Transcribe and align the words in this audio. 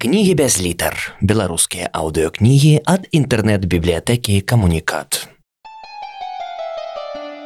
Кнігі 0.00 0.32
без 0.34 0.54
літар. 0.64 0.96
Беларускія 1.20 1.90
аўдыокнігі 1.92 2.80
ад 2.88 3.04
інтэрнэт-бібліятэкі 3.12 4.40
камунікат. 4.40 5.28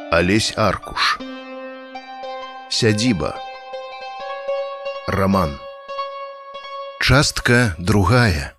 Алесь 0.07 0.53
Аркуш. 0.55 1.19
Сядзіба. 2.71 3.35
Раман. 5.11 5.59
Частка 7.03 7.75
другая. 7.75 8.55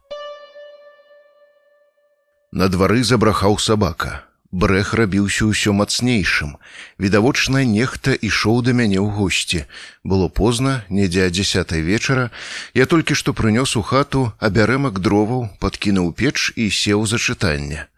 На 2.53 2.69
двары 2.69 3.01
забрахаў 3.01 3.57
сабака. 3.57 4.26
Брэх 4.53 4.95
рабіўся 4.95 5.51
ўсё 5.51 5.75
мацнейшым. 5.75 6.55
Відавочна, 7.03 7.67
нехта 7.67 8.15
ішоў 8.15 8.63
да 8.63 8.71
мяне 8.71 9.03
ў 9.03 9.11
госці. 9.11 9.67
Было 10.07 10.29
позна, 10.29 10.87
недзе 10.89 11.27
дзясятай 11.31 11.83
вечара. 11.83 12.31
Я 12.75 12.87
толькі 12.87 13.19
што 13.19 13.35
прынёс 13.35 13.75
у 13.75 13.83
хату 13.83 14.33
абярэмак 14.39 15.03
дроваў, 15.03 15.51
падкінуў 15.59 16.15
печ 16.15 16.55
і 16.55 16.71
сеў 16.71 17.07
за 17.11 17.19
чытанне. 17.19 17.91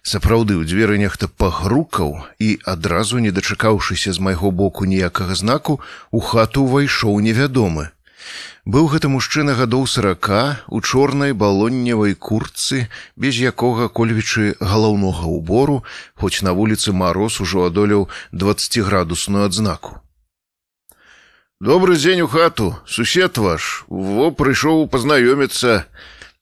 Сапраўды 0.00 0.56
ў 0.56 0.64
дзверы 0.64 0.96
нехта 0.96 1.28
пагрукаў 1.28 2.24
і 2.40 2.56
адразу 2.64 3.20
не 3.20 3.30
дачакаўшыся 3.30 4.16
з 4.16 4.18
майго 4.18 4.50
боку 4.50 4.88
ніякага 4.88 5.36
знаку, 5.36 5.80
у 6.10 6.20
хату 6.24 6.64
ўвайшоў 6.64 7.20
невядомы. 7.20 7.92
Быў 8.64 8.86
гэта 8.92 9.10
мужчына 9.10 9.54
гадоў 9.58 9.86
сарака 9.90 10.62
у 10.68 10.80
чорнай 10.80 11.32
балонневай 11.32 12.14
курцы, 12.14 12.86
без 13.16 13.34
якога 13.34 13.88
кольвічы 13.88 14.54
галаўнога 14.60 15.26
ўбору, 15.26 15.82
хоць 16.14 16.46
на 16.46 16.54
вуліцы 16.54 16.94
мароз 16.94 17.40
ужо 17.42 17.66
адолеў 17.66 18.08
20градусную 18.30 19.46
адзнаку. 19.50 19.98
Добры 21.62 21.94
дзень 21.94 22.22
у 22.22 22.26
хату, 22.26 22.74
сусед 22.86 23.38
ваш, 23.38 23.84
во 23.86 24.30
прыйшоў 24.30 24.86
пазнаёміцца, 24.90 25.86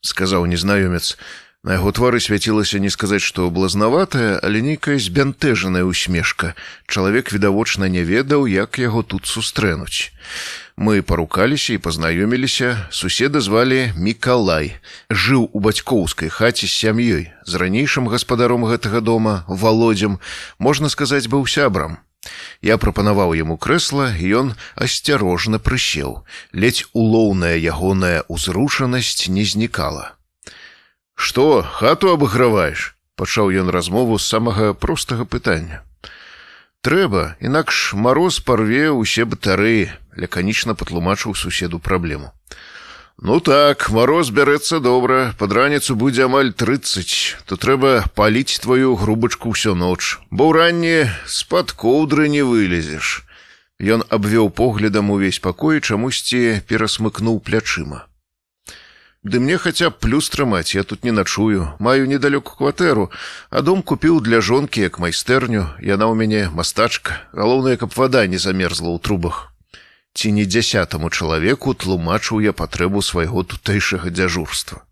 сказаў 0.01 0.45
незнаёмец. 0.49 1.17
На 1.61 1.77
яго 1.77 1.91
твары 1.93 2.17
свяцілася 2.17 2.81
не 2.81 2.89
сказаць, 2.89 3.21
што 3.21 3.45
блазнаватая, 3.53 4.41
але 4.41 4.65
нейкая 4.65 4.97
збянтэжаная 4.97 5.85
усмешка. 5.85 6.55
Чалавек 6.89 7.29
відавочна 7.29 7.85
не 7.85 8.01
ведаў, 8.01 8.49
як 8.49 8.81
яго 8.81 9.05
тут 9.05 9.29
сустрэнуць. 9.29 10.09
Мы 10.77 11.01
парукаліся 11.01 11.73
і 11.73 11.81
пазнаёміліся, 11.83 12.87
суседа 12.91 13.41
звалі 13.41 13.91
Мікалай, 13.95 14.77
жыў 15.09 15.49
у 15.51 15.59
бацькоўскай 15.59 16.29
хаце 16.29 16.67
з 16.67 16.71
сям'ёй, 16.71 17.27
з 17.43 17.53
ранейшым 17.55 18.07
гаспадаром 18.07 18.65
гэтага 18.65 19.01
дома, 19.01 19.43
володдзям, 19.47 20.19
можна 20.59 20.89
сказаць, 20.89 21.27
быў 21.27 21.47
сябрам. 21.47 21.99
Я 22.61 22.77
прапанаваў 22.77 23.33
яму 23.33 23.57
крэсла, 23.57 24.13
і 24.15 24.25
ён 24.45 24.47
асцярожна 24.75 25.59
прысеў. 25.59 26.23
Ледзь 26.53 26.85
улоўная 26.93 27.57
ягоная 27.57 28.23
ўзрушанасць 28.29 29.27
не 29.27 29.43
знікала. 29.43 30.15
Што 31.15 31.61
хату 31.61 32.13
абыграваеш? 32.13 32.95
пачаў 33.21 33.53
ён 33.53 33.69
размову 33.69 34.17
з 34.17 34.25
самага 34.25 34.73
простага 34.73 35.29
пытання. 35.29 35.85
Трэба, 36.81 37.37
інакш 37.37 37.93
мароз 37.93 38.39
парве 38.41 38.89
ўсе 38.89 39.29
батарэі, 39.29 39.93
ляканічна 40.17 40.75
патлумачыў 40.75 41.35
суседу 41.35 41.79
праблему. 41.79 42.31
Ну 43.21 43.39
так, 43.39 43.89
мароз 43.93 44.31
бярэцца 44.33 44.79
добра, 44.81 45.35
пад 45.37 45.53
раніцу 45.53 45.95
будзе 45.95 46.25
амаль 46.25 46.53
30, 46.57 47.45
то 47.45 47.53
трэба 47.53 48.09
паліць 48.17 48.57
тваю 48.63 48.95
грубачку 48.97 49.53
ўсё 49.53 49.77
ноч, 49.77 50.17
бо 50.31 50.49
ўранне 50.49 51.11
з-пад 51.29 51.77
коўдры 51.77 52.33
не 52.33 52.41
вылезеш. 52.41 53.21
Ён 53.77 54.01
абвёў 54.09 54.49
поглядам 54.49 55.13
увесь 55.13 55.37
пакой, 55.37 55.85
чамусьці 55.85 56.65
перасмыкнуў 56.65 57.45
плячыма. 57.45 58.09
Ды 59.21 59.37
мне 59.37 59.61
хаця 59.61 59.93
плюс 59.93 60.33
трымаць, 60.33 60.73
я 60.73 60.81
тут 60.81 61.03
не 61.05 61.13
начую, 61.13 61.77
маю 61.77 62.09
недалёку 62.09 62.57
кватэру, 62.57 63.11
а 63.53 63.61
дом 63.61 63.85
купіў 63.85 64.17
для 64.25 64.41
жонкі 64.41 64.81
як 64.81 64.97
майстэрню, 64.97 65.77
яна 65.77 66.09
ў 66.09 66.17
мяне 66.17 66.49
мастачка, 66.49 67.21
галоўнае, 67.37 67.77
каб 67.77 67.93
вада 67.93 68.25
не 68.25 68.41
замерзла 68.41 68.89
ў 68.89 68.97
трубах. 68.97 69.53
Ці 70.13 70.31
не 70.31 70.45
дзясятаму 70.45 71.09
чалавеку 71.09 71.73
тлумачыў 71.73 72.43
я 72.43 72.51
патрэбу 72.51 73.01
свайго 73.01 73.43
тутэйшага 73.43 74.11
дзяжурства. 74.11 74.83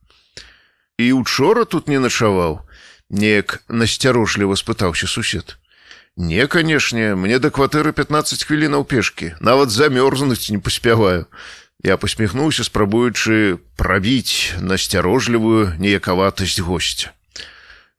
І 0.97 1.11
учора 1.13 1.65
тут 1.65 1.87
не 1.87 1.99
начаваў, 1.99 2.63
неяк 3.09 3.63
насцярожліва 3.67 4.55
спытаўся 4.55 5.07
сусед. 5.07 5.57
Не, 6.15 6.47
канешне, 6.47 7.15
мне 7.15 7.39
да 7.39 7.49
кватэры 7.49 7.93
15 7.95 8.43
хвілінаў 8.43 8.83
пешкі, 8.83 9.35
нават 9.39 9.71
замёрзнуць 9.71 10.51
не 10.51 10.59
паспяваю. 10.59 11.27
Я 11.83 11.95
посміхнуўся, 11.95 12.63
спрабуючы 12.67 13.59
прабіць 13.79 14.51
насцярожлівую 14.59 15.79
неякаватасць 15.79 16.59
госця. 16.59 17.15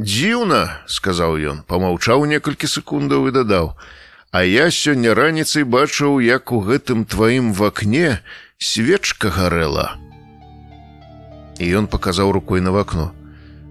Дзіўна, 0.01 0.85
сказаў 0.85 1.37
ён, 1.41 1.65
помаўчаў 1.65 2.25
некалькі 2.29 2.69
секундаў 2.69 3.29
і 3.29 3.33
дадаў: 3.33 3.73
«А 4.31 4.45
я 4.45 4.71
сёння 4.71 5.15
раніцай 5.15 5.65
бачыў, 5.67 6.21
як 6.23 6.53
у 6.53 6.61
гэтым 6.63 7.05
тваім 7.05 7.53
вакне 7.53 8.23
свечка 8.59 9.31
гарэла. 9.31 9.99
І 11.59 11.67
ён 11.83 11.91
паказаў 11.91 12.31
рукой 12.33 12.61
на 12.61 12.71
вакно. 12.71 13.11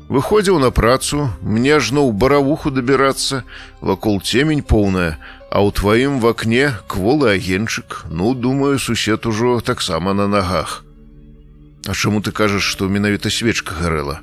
Выходзіў 0.10 0.60
на 0.60 0.72
працу, 0.72 1.30
мне 1.42 1.78
ажно 1.78 2.04
ў 2.04 2.12
баравуху 2.12 2.72
дабірацца, 2.76 3.44
вакол 3.80 4.20
цемень 4.20 4.64
поўная, 4.64 5.18
А 5.50 5.66
ў 5.66 5.74
тваім 5.74 6.22
вакне 6.22 6.78
кволы 6.86 7.34
агенчык, 7.34 8.06
ну 8.10 8.36
думаю, 8.36 8.78
сусед 8.78 9.26
ужо 9.26 9.62
таксама 9.66 10.14
на 10.14 10.28
нагах. 10.28 10.86
А 11.90 11.94
чаму 11.98 12.22
ты 12.22 12.32
кажаш, 12.32 12.62
што 12.62 12.86
менавіта 12.86 13.34
свечка 13.34 13.74
гарэла? 13.74 14.22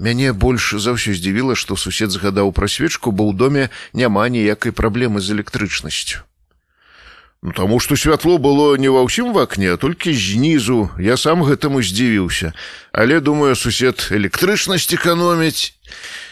Мяне 0.00 0.32
больш 0.32 0.80
за 0.80 0.96
ўсё 0.96 1.12
здзівіла, 1.12 1.52
што 1.52 1.76
сусед 1.76 2.08
згадаў 2.08 2.56
пра 2.56 2.72
свечку, 2.72 3.12
бо 3.12 3.28
ў 3.28 3.36
доме 3.36 3.64
няма 3.92 4.24
ніякай 4.32 4.72
праблемы 4.72 5.20
з 5.20 5.36
электрычнасцю. 5.36 6.24
Ну, 7.44 7.52
таму 7.52 7.76
што 7.84 8.00
святло 8.00 8.40
было 8.40 8.80
не 8.80 8.88
ва 8.88 9.04
ўсім 9.04 9.36
вакне, 9.36 9.76
толькі 9.76 10.16
знізу 10.16 10.88
я 10.96 11.20
сам 11.20 11.44
гэтаму 11.44 11.84
здзівіўся, 11.84 12.56
але 12.96 13.20
думаю, 13.20 13.52
сусед 13.52 14.08
электрычнасць 14.08 14.88
эканоміць. 14.96 15.76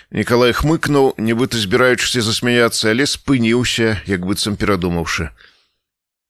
Николай 0.09 0.57
хмыкнуў, 0.57 1.21
нібыта 1.21 1.61
збіраючыся 1.61 2.25
засмяяцца, 2.25 2.89
але 2.89 3.05
спыніўся, 3.05 4.01
як 4.09 4.25
быццам 4.25 4.57
перадумаўшы. 4.57 5.29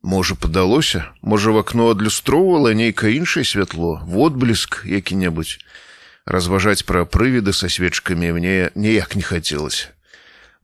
Можа, 0.02 0.34
падалося, 0.34 1.06
можа, 1.22 1.54
в 1.54 1.62
акно 1.62 1.94
адлюстроўвала 1.94 2.74
нейкае 2.74 3.14
іншае 3.22 3.46
святло, 3.46 4.02
водбліск 4.10 4.82
які-небудзь. 4.90 5.62
Разважаць 6.28 6.84
пра 6.84 7.08
прывіды 7.08 7.56
са 7.56 7.72
свечкамі 7.72 8.36
мне 8.36 8.68
ніяк 8.76 9.16
не 9.16 9.24
хацелася. 9.24 9.88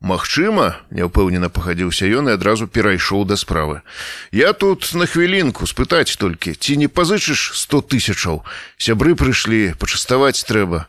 Магчыма, 0.05 0.85
няўпэўнена 0.93 1.49
пахадзіўся 1.49 2.05
ён 2.21 2.29
і 2.29 2.37
адразу 2.37 2.69
перайшоў 2.69 3.25
да 3.25 3.41
справы. 3.41 3.81
Я 4.29 4.53
тут 4.53 4.85
на 4.93 5.09
хвілінку 5.09 5.65
спытаць 5.65 6.21
толькі, 6.21 6.53
ці 6.53 6.77
не 6.77 6.93
пазычыш 6.93 7.57
сто 7.57 7.81
тысячаў. 7.81 8.45
Сябры 8.77 9.17
прыйшлі, 9.17 9.73
пачаставаць 9.81 10.45
трэба. 10.45 10.85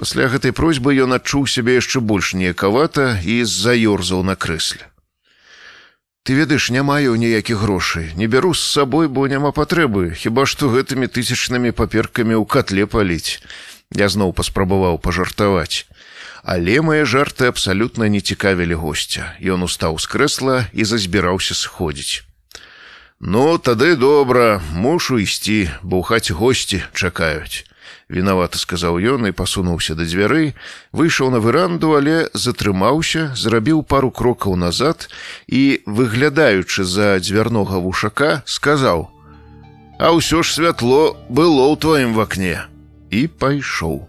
Пасля 0.00 0.32
гэтай 0.32 0.56
просьбы 0.56 0.96
ён 0.96 1.12
адчуў 1.20 1.44
сябе 1.44 1.76
яшчэ 1.76 2.00
больш 2.00 2.32
неякавата 2.32 3.20
і 3.20 3.44
заёрзаў 3.44 4.24
на 4.24 4.32
крэсле. 4.32 4.88
Ты 6.24 6.32
ведаеш, 6.32 6.72
не 6.72 6.80
маю 6.80 7.20
ніякіх 7.20 7.60
грошай, 7.60 8.16
не 8.16 8.24
бяру 8.24 8.56
з 8.56 8.64
сабой, 8.64 9.08
бо 9.08 9.28
няма 9.28 9.52
патрэбы, 9.52 10.16
хіба 10.16 10.48
што 10.48 10.72
гэтымі 10.72 11.12
тысячнымі 11.12 11.76
паперкамі 11.76 12.40
ў 12.40 12.48
катле 12.48 12.88
паліць. 12.88 13.44
Я 13.94 14.08
зноў 14.08 14.32
паспрабаваў 14.32 14.98
пажартаваць. 14.98 15.86
Але 16.42 16.80
мае 16.80 17.04
жарты 17.04 17.50
абсалютна 17.52 18.08
не 18.08 18.20
цікавілі 18.20 18.74
госця. 18.80 19.34
Ён 19.40 19.66
устаў 19.66 19.98
з 19.98 20.06
крэсла 20.06 20.56
і 20.72 20.84
зазбіраўся 20.84 21.54
сходзіць. 21.54 22.22
Ну, 23.20 23.58
тады 23.58 23.96
добра, 23.96 24.62
мушу 24.72 25.18
ісці, 25.20 25.68
бо 25.82 26.00
ў 26.00 26.06
хаце 26.08 26.32
госці 26.32 26.80
чакаюць 26.94 27.68
вінавата 28.10 28.58
сказаў 28.58 28.98
ён 28.98 29.30
і 29.30 29.32
пасунуўся 29.32 29.94
да 29.94 30.04
дзвярэй, 30.04 30.52
выйшаў 30.92 31.30
на 31.30 31.38
выранду, 31.38 31.94
але 31.94 32.26
затрымаўся, 32.34 33.30
зрабіў 33.38 33.86
пару 33.86 34.10
крокаў 34.10 34.58
назад 34.58 35.08
і, 35.46 35.80
выглядаючы 35.86 36.84
за 36.84 37.16
дзвярнога 37.22 37.78
вушака, 37.78 38.42
сказаў: 38.44 39.08
«А 40.02 40.10
ўсё 40.10 40.42
ж 40.42 40.58
святло 40.58 41.16
было 41.30 41.70
ў 41.70 41.74
тваім 41.78 42.12
вакне 42.18 42.66
і 43.10 43.26
пайшоў. 43.26 44.06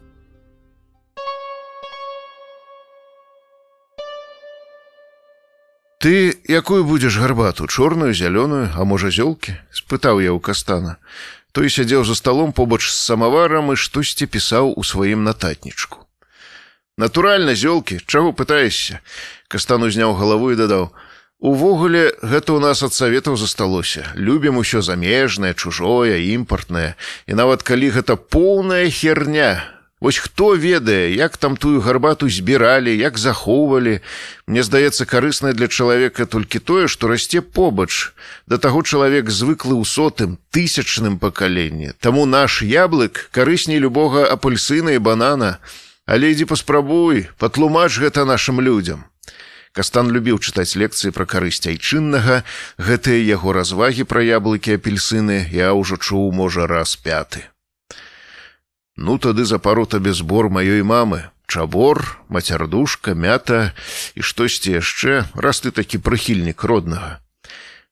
Ты 6.02 6.34
якую 6.50 6.82
будзеш 6.84 7.18
гарбату, 7.22 7.68
чорную, 7.68 8.14
зялёную, 8.18 8.74
а 8.74 8.82
можа 8.90 9.14
зёлкі?— 9.14 9.54
спытаў 9.70 10.18
я 10.18 10.34
ў 10.34 10.42
кастана. 10.42 10.98
Той 11.54 11.70
сядзеў 11.70 12.02
за 12.02 12.18
сталом 12.18 12.54
побач 12.58 12.90
з 12.90 12.98
самаварам 12.98 13.70
і 13.70 13.78
штосьці 13.78 14.26
пісаў 14.26 14.74
у 14.74 14.82
сваім 14.82 15.22
нататнічку. 15.22 16.02
Натуральна, 16.98 17.54
зёлкі, 17.54 18.02
чаго 18.10 18.34
пытаешся? 18.34 19.06
Кастану 19.46 19.94
зняў 19.94 20.18
галаву 20.18 20.50
і 20.50 20.58
дадаў: 20.58 20.90
«Увогуле 21.42 22.14
гэта 22.22 22.54
ў 22.54 22.62
нас 22.62 22.86
ад 22.86 22.94
саветаў 22.94 23.34
засталося. 23.34 24.06
Любім 24.14 24.62
усё 24.62 24.86
замежнае, 24.86 25.58
чужое, 25.58 26.22
імпартнае. 26.38 26.94
І 27.26 27.34
нават 27.34 27.66
калі 27.66 27.90
гэта 27.98 28.14
поўная 28.14 28.86
херня. 28.94 29.66
Вось 29.98 30.22
хто 30.22 30.54
ведае, 30.54 31.18
як 31.18 31.42
там 31.42 31.58
тую 31.58 31.82
гарбату 31.82 32.30
збіралі, 32.30 32.94
як 32.94 33.18
захоўвалі. 33.18 34.06
Мне 34.46 34.62
здаецца 34.62 35.10
карыснае 35.10 35.58
для 35.58 35.66
чалавека 35.66 36.30
толькі 36.30 36.62
тое, 36.62 36.86
што 36.86 37.10
расце 37.10 37.42
побач. 37.42 38.14
Да 38.46 38.62
таго 38.62 38.86
чалавек 38.86 39.34
звыклы 39.34 39.74
ў 39.74 39.86
сотым 39.86 40.38
тысячным 40.54 41.18
пакаленні. 41.18 41.98
Таму 41.98 42.30
наш 42.30 42.62
яблык 42.62 43.34
карысней 43.34 43.82
любога 43.82 44.30
апельсына 44.30 44.94
і 44.94 45.02
банана. 45.02 45.58
Але 46.06 46.38
ідзі 46.38 46.54
паспрабуй, 46.54 47.34
патлумач 47.42 47.98
гэта 47.98 48.30
нашым 48.30 48.62
людзям. 48.62 49.10
Кастан 49.72 50.12
любіў 50.12 50.40
чытаць 50.44 50.76
лекцыі 50.76 51.16
пра 51.16 51.24
карысць 51.24 51.64
айчыннага, 51.72 52.44
гэтыя 52.76 53.24
яго 53.24 53.56
развагі 53.56 54.04
пра 54.04 54.20
яблыкі 54.20 54.76
апельсыны 54.76 55.48
я 55.56 55.72
ўжо 55.72 55.96
чуў 55.96 56.32
можа 56.36 56.68
раз 56.68 57.00
пяты. 57.00 57.48
Ну 58.98 59.16
тады 59.18 59.46
за 59.48 59.60
пару 59.64 59.86
табе 59.88 60.12
збор 60.12 60.52
маёй 60.52 60.84
мамы, 60.84 61.32
чабор, 61.48 62.20
мацярдушка, 62.28 63.16
мята 63.16 63.72
і 64.16 64.22
штосьці 64.22 64.76
яшчэ, 64.84 65.24
раз 65.36 65.64
ты 65.64 65.72
такі 65.72 66.04
прыхільнік 66.04 66.64
роднага. 66.68 67.24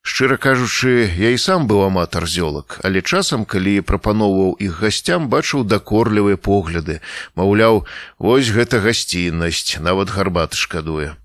Шчыра 0.00 0.36
кажучы, 0.36 1.08
я 1.16 1.32
і 1.32 1.40
сам 1.40 1.64
быў 1.68 1.84
аматар 1.88 2.24
зёлак, 2.24 2.80
але 2.84 3.00
часам, 3.00 3.44
калі 3.44 3.80
прапаноўваў 3.84 4.56
іх 4.56 4.80
гасцям, 4.80 5.28
бачыў 5.28 5.64
дакорлівыя 5.64 6.40
погляды, 6.40 7.00
маўляў, 7.36 7.84
вось 8.16 8.48
гэта 8.48 8.80
гасціннасць, 8.80 9.76
нават 9.80 10.08
гарбаты 10.08 10.56
шкадуе. 10.56 11.19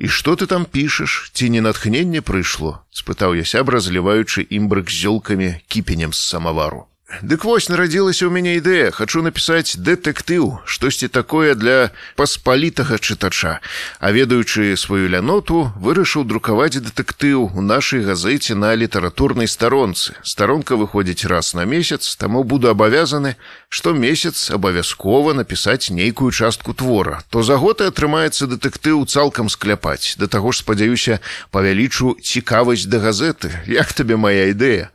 І 0.00 0.08
што 0.08 0.32
ты 0.32 0.48
там 0.48 0.64
пішаш, 0.64 1.28
ці 1.36 1.52
не 1.52 1.60
натхненне 1.60 2.24
прыйшло?— 2.24 2.80
спытаў 2.90 3.36
я 3.36 3.44
сябра, 3.44 3.84
зліваючы 3.84 4.48
імбрык 4.48 4.88
з 4.88 4.96
зёлкамі 5.04 5.60
кіпенем 5.68 6.16
з 6.16 6.24
самавару. 6.24 6.88
Дык 7.22 7.42
вось 7.42 7.66
нарадзілася 7.66 8.22
ў 8.26 8.30
мяне 8.30 8.52
ідэя, 8.62 8.94
хачу 8.94 9.18
напісаць 9.26 9.74
дэтэктыў, 9.74 10.62
штосьці 10.62 11.10
такое 11.10 11.58
для 11.58 11.90
паспалітага 12.14 13.02
чытача. 13.02 13.58
А 13.98 14.14
ведаючы 14.14 14.78
сваю 14.78 15.10
ляноту, 15.10 15.74
вырашыў 15.82 16.22
друкаваць 16.22 16.78
дэтэктыў 16.78 17.50
у 17.50 17.60
нашай 17.66 18.06
газеце 18.06 18.54
на 18.54 18.70
літаратурнай 18.78 19.50
старонцы. 19.50 20.14
Старонка 20.22 20.78
выходзіць 20.78 21.26
раз 21.26 21.50
на 21.58 21.66
месяц, 21.66 22.14
таму 22.14 22.46
буду 22.46 22.70
абавязаны, 22.70 23.34
што 23.68 23.90
месяц 23.90 24.46
абавязкова 24.54 25.34
напісаць 25.34 25.90
нейкую 25.90 26.30
частку 26.30 26.78
твора. 26.78 27.26
То 27.34 27.42
за 27.42 27.58
год 27.58 27.82
і 27.82 27.90
атрымаецца 27.90 28.46
дэтэктыў 28.46 29.02
цалкам 29.10 29.50
скляпаць. 29.50 30.14
Да 30.14 30.30
таго 30.30 30.54
ж 30.54 30.62
спадзяюся, 30.62 31.18
павялічу 31.50 32.22
цікавасць 32.22 32.86
да 32.86 33.02
газеты. 33.02 33.50
Як 33.66 33.90
табе 33.98 34.14
моя 34.14 34.46
ідэя? 34.54 34.94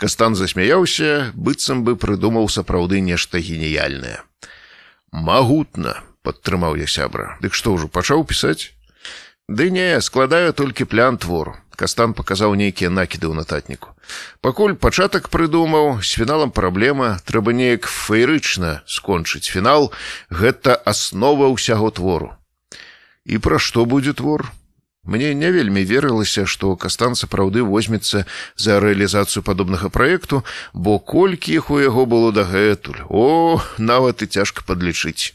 Кастан 0.00 0.32
засмяяўся, 0.32 1.28
быццам 1.36 1.82
бы 1.84 1.92
прыдумаў 1.92 2.46
сапраўды 2.48 3.02
нешта 3.04 3.36
геніяльнае. 3.36 4.24
Магутна, 5.12 5.92
падтрымаў 6.24 6.78
я 6.80 6.86
сябра. 6.88 7.36
Дык 7.44 7.52
што 7.52 7.74
ўжо 7.76 7.84
пачаў 7.92 8.24
пісаць? 8.24 8.72
Ды 9.44 9.68
не, 9.68 10.00
складаю 10.00 10.56
толькі 10.56 10.88
план 10.88 11.20
твору. 11.20 11.52
Кастан 11.76 12.16
паказаў 12.16 12.56
нейкія 12.56 12.88
накіды 12.88 13.28
ў 13.28 13.44
нататніку. 13.44 13.92
Пакуль 14.40 14.72
пачатак 14.72 15.28
прыдумаў, 15.28 16.00
з 16.00 16.16
фіналам 16.16 16.48
праблема, 16.48 17.20
трэба 17.28 17.52
неяк 17.52 17.84
феерычна 17.84 18.80
скончыць 18.88 19.52
фінал, 19.52 19.92
гэта 20.32 20.80
аснова 20.80 21.52
ўсяго 21.52 21.92
твору. 21.92 22.32
І 23.28 23.36
пра 23.36 23.60
што 23.60 23.84
будзе 23.84 24.16
твор? 24.16 24.48
Мне 25.04 25.32
не 25.34 25.50
вельмі 25.50 25.80
верылася, 25.82 26.44
што 26.44 26.76
кастан 26.76 27.16
сапраўды 27.16 27.64
возьмецца 27.64 28.26
за 28.56 28.80
рэалізацыю 28.84 29.42
падобнага 29.42 29.88
праекту, 29.88 30.44
бо 30.74 30.98
колькі 30.98 31.56
іх 31.56 31.70
у 31.70 31.80
яго 31.80 32.04
было 32.04 32.32
дагэтуль. 32.32 33.08
О, 33.08 33.60
нават 33.78 34.22
і 34.22 34.26
цяжка 34.26 34.60
падлічыць. 34.66 35.32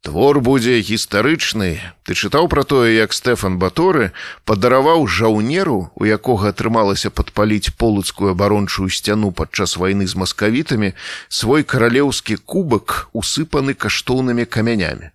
Твор 0.00 0.40
будзе 0.40 0.80
гістарычны. 0.80 1.76
Ты 2.08 2.16
чытаў 2.16 2.48
пра 2.48 2.64
тое, 2.64 2.96
як 2.96 3.12
Стэфан 3.12 3.58
Баторы 3.60 4.12
падараваў 4.48 5.04
жаўнеру, 5.06 5.92
у 5.94 6.08
якога 6.08 6.56
атрымалася 6.56 7.12
падпаліць 7.12 7.76
полацкую 7.76 8.32
абарончую 8.32 8.88
сцяну 8.88 9.30
падчас 9.30 9.76
вайны 9.76 10.08
з 10.08 10.16
маскавітамі, 10.16 10.96
свой 11.28 11.62
каралеўскі 11.62 12.40
кубак 12.48 13.12
усыпаны 13.12 13.76
каштоўнымі 13.76 14.48
камянямі. 14.48 15.12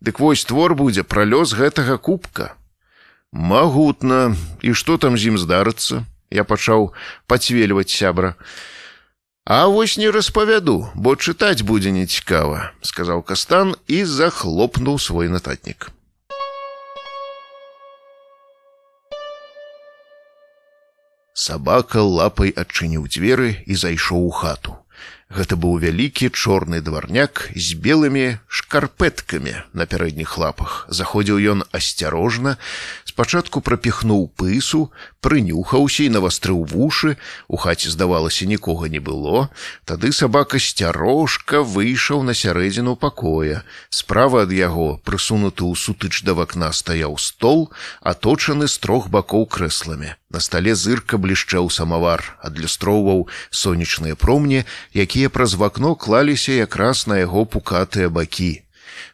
Дык 0.00 0.22
вось 0.22 0.46
твор 0.46 0.78
будзе 0.78 1.02
пра 1.02 1.26
лёс 1.26 1.58
гэтага 1.58 1.98
кубка. 1.98 2.54
Магутна, 3.32 4.36
і 4.62 4.72
што 4.72 4.96
там 4.96 5.18
з 5.18 5.28
ім 5.28 5.36
здарыцца? 5.36 6.04
Я 6.32 6.44
пачаў 6.44 6.92
пацвельваць 7.28 7.92
сябра. 7.92 8.34
А 9.44 9.66
вось 9.68 9.96
не 9.96 10.08
распавяду, 10.08 10.88
бо 10.94 11.16
чытаць 11.16 11.64
будзе 11.64 11.92
нецікава, 11.92 12.72
сказаў 12.80 13.22
кастан 13.22 13.76
і 13.86 14.04
захлопнуў 14.04 14.98
свой 14.98 15.28
нататнік. 15.28 15.92
Сабака 21.32 22.02
лапай 22.02 22.50
адчыніў 22.50 23.08
дзверы 23.08 23.62
і 23.64 23.74
зайшоў 23.76 24.24
у 24.26 24.32
хату. 24.32 24.76
Гэта 25.28 25.60
быў 25.60 25.76
вялікі 25.76 26.30
чорны 26.32 26.80
дварняк 26.80 27.52
з 27.52 27.76
белымі 27.76 28.40
шкарпэткамі 28.48 29.52
на 29.76 29.84
пярэдніх 29.84 30.32
лапах. 30.40 30.88
Заходзіў 30.88 31.36
ён 31.52 31.64
асцярожна, 31.68 32.56
спачатку 33.04 33.60
прапіхнуў 33.60 34.32
пысу, 34.40 34.88
прынюхаўся 35.20 36.08
і 36.08 36.14
навастрыў 36.16 36.64
вушы, 36.72 37.20
у 37.44 37.60
хаце 37.60 37.92
здавалася 37.92 38.48
нікога 38.48 38.88
не 38.88 39.04
было. 39.04 39.52
Тады 39.84 40.16
сабака 40.16 40.56
сцярожка 40.56 41.60
выйшаў 41.60 42.24
на 42.24 42.32
сярэдзіну 42.32 42.96
пакоя. 42.96 43.68
Справа 43.92 44.48
ад 44.48 44.56
яго, 44.56 44.96
прысунуты 45.04 45.60
ў 45.60 45.76
сутыч 45.76 46.24
да 46.24 46.32
вакна 46.32 46.72
стаяў 46.72 47.20
стол, 47.20 47.68
аточаны 48.00 48.64
з 48.64 48.80
трох 48.80 49.12
бакоў 49.12 49.44
крэсламі. 49.44 50.16
На 50.30 50.40
стале 50.44 50.74
зырка 50.76 51.16
блішчаў 51.16 51.70
самавар, 51.72 52.20
адлюстроўваў 52.44 53.28
сонечныя 53.48 54.12
промні, 54.12 54.64
якія 54.92 55.32
праз 55.32 55.54
вакно 55.56 55.94
клаліся 55.96 56.52
якраз 56.52 57.06
на 57.08 57.16
яго 57.16 57.46
пукатыя 57.48 58.12
бакі. 58.12 58.60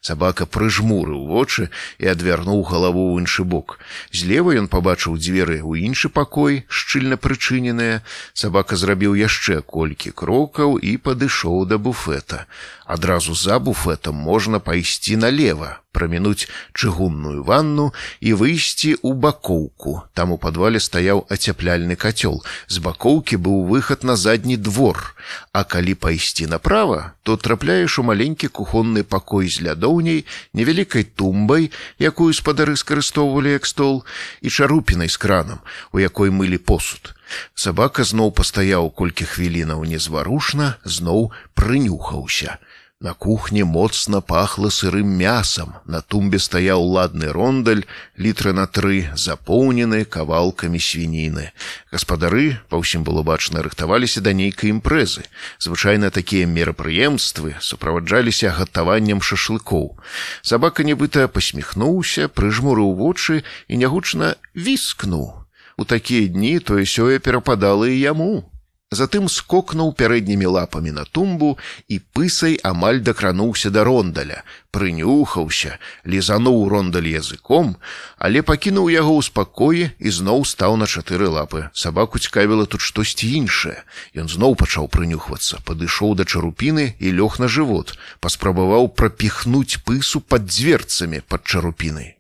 Сабака 0.05 0.45
прыжмурыў 0.45 1.21
вочы 1.33 1.71
і 1.97 2.11
адвярнуў 2.13 2.61
галаву 2.69 3.05
ў 3.17 3.25
іншы 3.25 3.45
бок. 3.49 3.79
Злева 4.13 4.53
ён 4.61 4.69
пабачыў 4.69 5.17
дзверы 5.17 5.65
ў 5.65 5.89
іншы 5.89 6.13
пакой, 6.13 6.69
шчыльна 6.69 7.17
прычыненыя. 7.17 8.05
Сабака 8.37 8.77
зрабіў 8.77 9.17
яшчэ 9.17 9.65
колькі 9.65 10.13
крокаў 10.13 10.77
і 10.77 11.01
падышоў 11.01 11.65
да 11.73 11.81
буфета. 11.81 12.45
Адразу 12.85 13.33
за 13.35 13.57
буфетам 13.59 14.15
можна 14.15 14.61
пайсці 14.61 15.17
налево, 15.17 15.81
прамінуць 15.97 16.45
чыгунную 16.77 17.41
ванну 17.41 17.87
і 18.21 18.37
выйсці 18.37 19.01
ў 19.01 19.17
бакоўку. 19.17 20.05
Там 20.13 20.37
у 20.37 20.39
падвале 20.43 20.83
стаяў 20.85 21.25
ацяпляльны 21.33 21.97
кацёл. 21.97 22.45
З 22.69 22.85
бакоўкі 22.85 23.41
быў 23.41 23.65
выхад 23.73 24.05
на 24.05 24.21
задні 24.21 24.61
двор. 24.61 25.17
А 25.57 25.65
калі 25.65 25.95
пайсці 25.95 26.47
направа, 26.47 27.17
то 27.23 27.41
трапляеш 27.41 27.99
у 27.99 28.05
маленькі 28.05 28.53
кухонны 28.53 29.01
пакой 29.01 29.49
з 29.49 29.65
лядоўняй, 29.95 30.25
невялікай 30.53 31.05
тумбай, 31.05 31.71
якую 31.99 32.33
спадары 32.35 32.77
скарыстоўвалі 32.77 33.55
як 33.55 33.67
стол, 33.67 34.05
і 34.43 34.51
чарупінай 34.51 35.09
з 35.09 35.17
кранам, 35.17 35.61
у 35.93 35.99
якой 35.99 36.31
мылі 36.31 36.59
посуд. 36.59 37.15
Сабака 37.55 38.05
зноў 38.05 38.33
пастаяў 38.33 38.91
колькі 38.91 39.25
хвілінаў 39.25 39.85
незварушна, 39.85 40.77
зноў 40.85 41.33
прынюхаўся. 41.55 42.59
На 43.05 43.13
кухне 43.13 43.65
моцна 43.65 44.23
пахла 44.23 44.71
сырым 44.71 45.09
мясам. 45.21 45.75
На 45.85 46.01
тумбе 46.01 46.39
стаяў 46.41 46.81
ладны 46.89 47.29
рондаль, 47.37 47.83
літры 48.17 48.55
на 48.57 48.65
тры, 48.65 49.13
запоўнены 49.13 50.07
кавалкамі 50.09 50.81
свініны. 50.81 51.53
Гаспадары, 51.93 52.65
па 52.73 52.81
ўсім 52.81 53.05
было 53.05 53.21
бачна, 53.21 53.61
рыхтаваліся 53.61 54.25
да 54.25 54.33
нейкай 54.33 54.73
імпрэзы. 54.73 55.29
Звычайна 55.61 56.09
такія 56.09 56.49
мерапрыемствы 56.49 57.61
суправаджаліся 57.61 58.57
гатаваннем 58.57 59.21
шашлыкоў. 59.21 60.01
Сабака 60.41 60.81
нібыта 60.81 61.29
пасміхнуўся, 61.29 62.33
прыжмурыў 62.33 62.97
вочы 62.97 63.45
і 63.69 63.85
нягучна 63.85 64.41
віскнуў. 64.57 65.45
У 65.77 65.85
такія 65.85 66.25
дні 66.33 66.57
тое 66.57 66.89
сёе 66.89 67.21
перападала 67.21 67.85
і 67.85 68.01
яму. 68.01 68.49
Затым 68.95 69.27
скокнуў 69.27 69.91
пярэднімі 69.99 70.47
лапамі 70.55 70.95
на 70.95 71.03
тумбу 71.05 71.59
і 71.91 71.99
пысай 72.15 72.55
амаль 72.63 73.03
дакрануўся 73.03 73.73
да 73.75 73.83
рондаля, 73.83 74.45
прынюхаўся, 74.71 75.83
лізануў 76.07 76.69
рондаль 76.71 77.11
языком, 77.11 77.75
але 78.19 78.47
пакінуў 78.47 78.95
яго 78.95 79.19
ў 79.19 79.23
спакоі 79.27 79.91
і 79.99 80.15
зноў 80.15 80.47
стаў 80.47 80.79
на 80.79 80.87
чатыры 80.87 81.27
лапы. 81.27 81.67
Сабаку 81.75 82.23
цікавіла 82.23 82.71
тут 82.71 82.87
штосьці 82.87 83.35
іншае. 83.35 83.83
Ён 84.15 84.31
зноў 84.31 84.55
пачаў 84.55 84.87
прынюхвацца, 84.87 85.59
падышоў 85.67 86.15
да 86.15 86.23
чарупіны 86.23 86.95
і 87.03 87.15
лёг 87.19 87.43
на 87.43 87.51
жывот, 87.51 87.99
паспрабаваў 88.23 88.95
прапіхнуць 88.95 89.83
пысу 89.83 90.23
пад 90.23 90.47
дзверцамі 90.47 91.27
пад 91.27 91.43
чарупінай. 91.43 92.14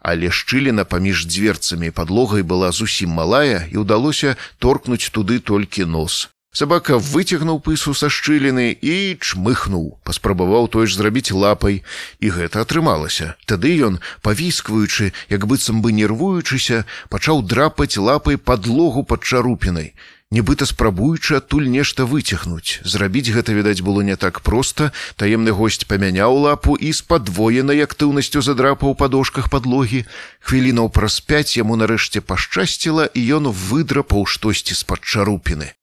Але 0.00 0.30
шчыліна 0.30 0.84
паміж 0.84 1.26
дзверцамі 1.26 1.90
падлогай 1.90 2.42
была 2.42 2.72
зусім 2.72 3.14
малая 3.20 3.68
і 3.72 3.84
ўдалося 3.84 4.36
торкнуць 4.58 5.10
туды 5.14 5.38
толькі 5.38 5.84
нос. 5.84 6.28
Сабака 6.58 6.96
выцягнуў 6.96 7.60
пысу 7.60 7.92
са 7.94 8.08
шчыліны 8.08 8.72
і 8.72 9.20
чмыхнуў, 9.20 10.00
паспрабаваў 10.02 10.68
той 10.72 10.88
ж 10.88 10.96
зрабіць 10.96 11.30
лапай, 11.30 11.84
і 12.24 12.30
гэта 12.32 12.64
атрымалася. 12.64 13.36
Тады 13.44 13.76
ён, 13.88 14.00
павіскваючы, 14.24 15.12
як 15.28 15.44
быццам 15.44 15.84
бы 15.84 15.92
нервуючыся, 15.92 16.82
пачаў 17.12 17.44
драпаць 17.44 18.00
лапай 18.00 18.40
падлогу 18.40 19.04
пад 19.04 19.28
чарупінай 19.28 19.92
нібыта 20.30 20.66
спрабуючы 20.68 21.38
адтуль 21.40 21.70
нешта 21.72 22.04
выцягнуць. 22.04 22.84
Зрабіць 22.84 23.32
гэта 23.32 23.56
відаць 23.56 23.80
было 23.80 24.02
не 24.02 24.16
так 24.16 24.40
проста. 24.44 24.92
Таемны 25.16 25.54
госць 25.56 25.88
памяняў 25.88 26.36
лапу 26.44 26.76
і 26.76 26.92
з 26.92 27.00
падвоенай 27.02 27.80
актыўнасцю 27.86 28.44
задрапаў 28.44 28.94
падошках 28.94 29.48
падлогі 29.48 30.04
хвілінаў 30.44 30.92
праз 30.92 31.20
пяць 31.24 31.56
яму 31.56 31.80
нарэшце 31.80 32.20
пашчасціла 32.20 33.08
і 33.14 33.24
ён 33.40 33.52
выдрапаў 33.52 34.28
штосьці 34.28 34.76
з-пад 34.76 35.00
чарупіны 35.00 35.77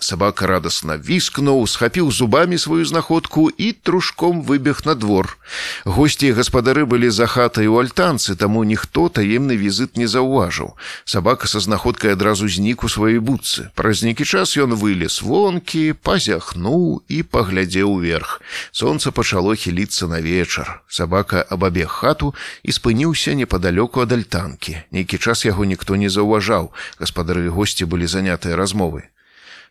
Сабака 0.00 0.46
радасна 0.48 0.96
віскнуў, 0.96 1.66
схапіў 1.68 2.08
зубамі 2.08 2.56
сваю 2.58 2.84
знаходку 2.88 3.50
і 3.52 3.72
трушком 3.72 4.40
выбег 4.40 4.80
на 4.88 4.94
двор. 4.96 5.36
Госці 5.84 6.32
і 6.32 6.36
гаспадары 6.40 6.86
былі 6.88 7.10
за 7.12 7.28
хатай 7.28 7.68
у 7.68 7.76
альтанцы, 7.76 8.32
таму 8.32 8.64
ніхто 8.64 9.12
таемны 9.12 9.60
візыт 9.60 10.00
не 10.00 10.08
заўважыў. 10.08 10.72
Сабака 11.04 11.44
са 11.52 11.60
знаходкай 11.60 12.16
адразу 12.16 12.48
знік 12.48 12.84
у 12.84 12.88
сваёй 12.88 13.20
будцы. 13.20 13.68
Праз 13.76 14.00
нейкі 14.00 14.24
час 14.24 14.56
ён 14.56 14.72
вылез 14.72 15.20
вонкі, 15.20 15.92
пазяхнуў 15.92 17.04
і 17.04 17.20
паглядзеў 17.20 18.00
верх. 18.00 18.40
Сонца 18.72 19.12
пачало 19.12 19.52
хіліцца 19.52 20.08
на 20.08 20.24
вечар. 20.24 20.80
Сабака 20.88 21.44
абабег 21.44 21.92
хату 21.92 22.32
і 22.64 22.72
спыніўся 22.72 23.36
непадалёку 23.36 24.00
ад 24.00 24.16
альтанкі. 24.16 24.80
Нейкі 24.96 25.20
час 25.20 25.44
яго 25.44 25.68
ніхто 25.68 26.00
не 26.00 26.08
заўважаў. 26.08 26.72
Гаспадары 26.96 27.52
госці 27.52 27.84
былі 27.84 28.08
занятыя 28.08 28.56
размовы. 28.56 29.12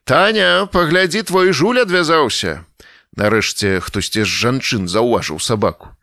Таня, 0.04 0.68
паглядзі 0.72 1.24
твой 1.24 1.54
жуль 1.54 1.82
адвязаўся. 1.82 2.66
Нарэшце 3.18 3.80
хтосьці 3.84 4.24
з 4.24 4.32
жанчын 4.32 4.88
заўважыў 4.88 5.40
сабаку. 5.44 5.96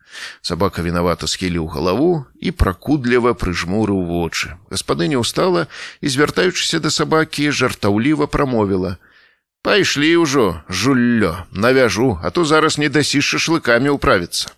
Сабака 0.42 0.82
вінавата 0.82 1.26
схіліў 1.26 1.66
галаву 1.72 2.24
і 2.40 2.50
пракудліва 2.50 3.34
прыжмурыў 3.34 4.04
вочы. 4.08 4.56
Гаспадыня 4.70 5.20
ўстала 5.20 5.66
і, 6.00 6.06
звяртаючыся 6.08 6.80
да 6.80 6.90
сабакі, 6.90 7.50
жартаўліва 7.50 8.26
прамовіла: 8.26 8.96
«Пайшлі 9.66 10.10
ўжо, 10.22 10.62
жуллё, 10.68 11.46
навяжу, 11.50 12.18
а 12.22 12.30
то 12.30 12.44
зараз 12.44 12.78
не 12.78 12.88
дасіш 12.88 13.34
шашлыкамі 13.34 13.96
ўправіцца. 13.98 14.54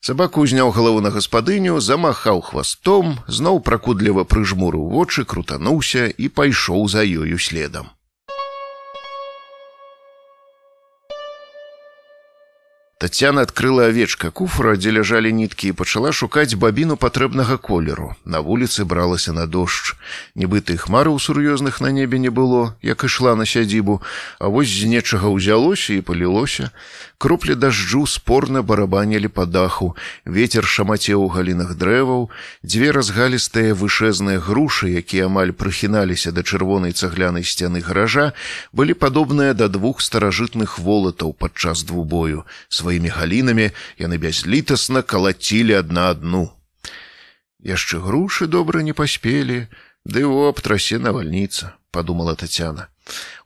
Сабаку 0.00 0.40
узняў 0.46 0.70
галаву 0.70 1.00
на 1.04 1.10
гаспадыню, 1.10 1.80
замахаў 1.80 2.40
хвастом, 2.40 3.18
зноў 3.26 3.60
пракудліва 3.60 4.24
прыжмурыў 4.24 4.88
вочы, 4.94 5.24
крутануўся 5.24 6.06
і 6.06 6.28
пайшоў 6.28 6.88
за 6.88 7.02
ёю 7.04 7.38
следам. 7.38 7.95
Тацяна 12.98 13.42
адкрыла 13.44 13.92
авечка 13.92 14.30
куфра, 14.32 14.72
дзе 14.80 14.88
ляжалі 14.96 15.28
ніткі 15.28 15.68
і 15.68 15.74
пачала 15.76 16.12
шукаць 16.16 16.56
бабіну 16.56 16.96
патрэбнага 16.96 17.58
колеру. 17.60 18.16
На 18.24 18.40
вуліцы 18.40 18.88
бралася 18.88 19.36
на 19.36 19.44
дождж. 19.44 19.92
Нібыты 20.32 20.80
хмары 20.80 21.12
ў 21.12 21.20
сур'ёзных 21.20 21.84
на 21.84 21.92
небе 21.92 22.16
не 22.16 22.32
было, 22.32 22.72
як 22.80 23.04
ішла 23.04 23.36
на 23.36 23.44
сядзібу, 23.44 24.00
а 24.40 24.48
вось 24.48 24.72
з 24.72 24.88
нечага 24.88 25.28
ўзялося 25.28 25.92
і 25.92 26.00
палілося. 26.00 26.72
Круплі 27.18 27.54
дажджу 27.54 28.06
спорна 28.06 28.62
барабанілі 28.62 29.28
па 29.28 29.46
даху, 29.46 29.96
ветер 30.26 30.66
шамацеў 30.68 31.24
у 31.24 31.28
галінах 31.32 31.72
дрэваў, 31.80 32.28
дзве 32.60 32.92
разгалістыя 32.92 33.72
вышэзныя 33.72 34.36
грушы, 34.36 34.92
якія 35.00 35.32
амаль 35.32 35.56
прыхіналіся 35.56 36.28
да 36.36 36.44
чырвонай 36.44 36.92
цаглянай 36.92 37.40
сцяны 37.40 37.80
гаража, 37.80 38.36
былі 38.76 38.92
падобныя 38.92 39.56
да 39.56 39.72
двух 39.72 40.04
старажытных 40.04 40.76
волатаў 40.78 41.32
падчас 41.32 41.88
двубою 41.88 42.44
сваімі 42.68 43.08
галінамі 43.08 43.72
яны 43.96 44.20
бязлітасна 44.20 45.00
калацілі 45.00 45.80
адна 45.80 46.12
адну. 46.12 46.52
Яшчэ 47.64 47.96
грушы 48.04 48.44
добра 48.44 48.84
не 48.84 48.92
паспелі, 48.92 49.72
ды 50.04 50.28
оп 50.28 50.60
трасе 50.60 51.00
навальніца, 51.00 51.72
падумала 51.90 52.36
Тцяна. 52.36 52.92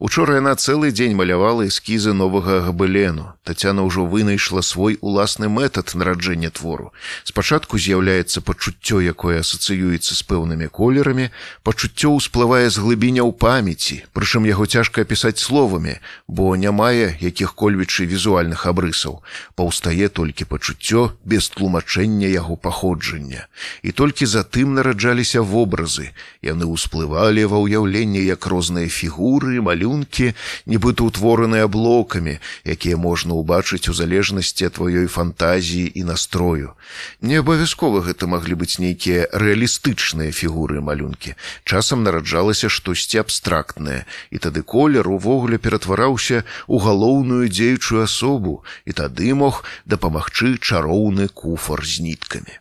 Учора 0.00 0.38
яна 0.40 0.54
цэлы 0.56 0.88
дзень 0.96 1.12
малявала 1.12 1.68
эскізы 1.68 2.14
новага 2.16 2.64
габылену. 2.64 3.36
Тацяна 3.44 3.84
ўжо 3.84 4.06
вынайшла 4.08 4.64
свой 4.64 4.96
уласны 5.04 5.52
метад 5.52 5.92
нараджэння 5.92 6.48
твору. 6.48 6.96
Спачатку 7.28 7.76
з'яўляецца 7.76 8.40
пачуццё, 8.40 9.04
якое 9.04 9.44
асацыюецца 9.44 10.16
з 10.16 10.22
пэўнымі 10.24 10.72
колерамі, 10.72 11.28
пачуццё 11.68 12.16
ўсплывае 12.16 12.72
з 12.72 12.80
глыбіня 12.80 13.28
ў 13.28 13.36
памяці, 13.36 14.08
прычым 14.16 14.48
яго 14.48 14.64
цяжка 14.64 15.04
апісаць 15.04 15.36
словамі, 15.36 16.00
бо 16.24 16.56
не 16.56 16.72
мае 16.72 17.20
якіх-кольвічы 17.20 18.08
візуальных 18.08 18.64
абрысаў. 18.64 19.20
Паўстае 19.52 20.08
толькі 20.08 20.48
пачуццё 20.48 21.12
без 21.28 21.52
тлумачэння 21.52 22.32
яго 22.32 22.56
паходжання. 22.56 23.52
І 23.84 23.92
толькі 23.92 24.24
затым 24.24 24.80
нараджаліся 24.80 25.44
вобразы. 25.44 26.16
Яны 26.40 26.64
ўсплывалі 26.72 27.44
ва 27.44 27.60
ўяўленне 27.60 28.24
як 28.24 28.48
розныя 28.48 28.88
фігуры, 28.88 29.49
фігуры 29.50 29.60
малюнкі 29.60 30.32
нібыта 30.66 31.02
утвораныя 31.02 31.66
блокамі 31.66 32.38
якія 32.64 32.96
можна 32.96 33.34
ўбачыць 33.34 33.90
у 33.90 33.94
залежнасці 33.94 34.70
ад 34.70 34.78
тваёй 34.78 35.06
фантазіі 35.10 35.90
і 35.94 36.04
настрою. 36.06 36.78
Не 37.20 37.42
абавязкова 37.42 38.06
гэта 38.06 38.30
маглі 38.30 38.54
быць 38.54 38.78
нейкія 38.78 39.26
рэалістычныя 39.34 40.30
фігуры 40.30 40.80
малюнкі. 40.80 41.34
Часам 41.64 42.06
нараджалася 42.06 42.70
штосьці 42.70 43.26
абстрактнае 43.26 44.06
і 44.30 44.38
тады 44.38 44.62
колер 44.62 45.10
увогуле 45.10 45.58
ператвараўся 45.58 46.44
у 46.66 46.78
галоўную 46.78 47.50
дзеючую 47.50 48.06
асобу 48.06 48.62
і 48.86 48.92
тады 48.94 49.34
мог 49.34 49.64
дапамагчы 49.84 50.56
чароўны 50.62 51.26
куфар 51.28 51.82
з 51.82 52.06
ніткамі 52.06 52.59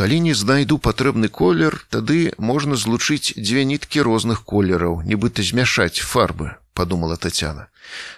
Калі 0.00 0.16
не 0.24 0.32
знайду 0.32 0.78
патрэбны 0.80 1.28
колер, 1.28 1.74
тады 1.92 2.32
можна 2.40 2.76
злучыць 2.80 3.36
дзве 3.36 3.66
ніткі 3.68 4.00
розных 4.00 4.38
колераў, 4.48 5.02
нібыта 5.04 5.44
змяшаць 5.44 6.00
фарбы, 6.00 6.56
подумала 6.72 7.20
Тацяна. 7.20 7.66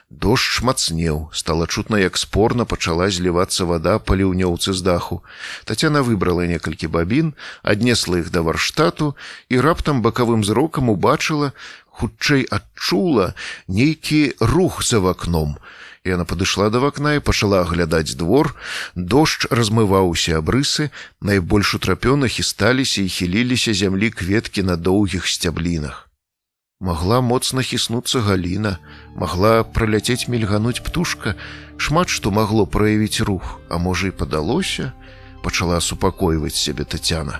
Дождж 0.06 0.62
мацнеў, 0.62 1.34
стала 1.34 1.66
чутна, 1.66 1.98
як 1.98 2.22
спорна 2.22 2.62
пачала 2.70 3.10
злівацца 3.10 3.66
вада 3.66 3.98
па 3.98 4.14
ліўнёўцы 4.14 4.78
з 4.78 4.86
даху. 4.86 5.24
Тацяна 5.66 6.06
выбрала 6.06 6.46
некалькі 6.46 6.86
бабін, 6.86 7.34
аднесла 7.66 8.22
іх 8.22 8.30
да 8.30 8.46
варштату 8.46 9.16
і 9.50 9.58
раптам 9.58 10.06
бакавым 10.06 10.46
зрокам 10.46 10.86
убачыла, 10.86 11.50
хутчэй 11.90 12.46
адчула 12.46 13.34
нейкі 13.66 14.38
рух 14.38 14.86
за 14.86 15.02
вакном. 15.02 15.58
Яна 16.04 16.24
падышла 16.26 16.66
да 16.74 16.80
вакна 16.82 17.14
і 17.14 17.22
пачала 17.22 17.62
аглядаць 17.62 18.18
двор. 18.18 18.56
Дождж 18.96 19.46
размываўся 19.54 20.38
абрысы, 20.42 20.90
найбольш 21.22 21.78
утрапёна 21.78 22.26
хісталіся 22.26 23.06
і 23.06 23.08
хіліліся 23.08 23.70
зямлі 23.70 24.10
кветкі 24.10 24.66
на 24.66 24.74
доўгіх 24.76 25.30
сцяблінах. 25.30 26.10
Магла 26.82 27.20
моцна 27.22 27.62
хіснуцца 27.62 28.18
галіна, 28.18 28.78
магла 29.14 29.62
праляцець 29.62 30.26
мільгануць 30.26 30.82
птушка, 30.82 31.38
шмат 31.78 32.10
што 32.10 32.34
магло 32.34 32.66
праявіць 32.66 33.22
рух, 33.22 33.62
а 33.70 33.78
можа 33.78 34.10
і 34.10 34.10
падалося, 34.10 34.90
пачала 35.46 35.78
супакойваць 35.78 36.58
сябе 36.58 36.82
тацяна. 36.82 37.38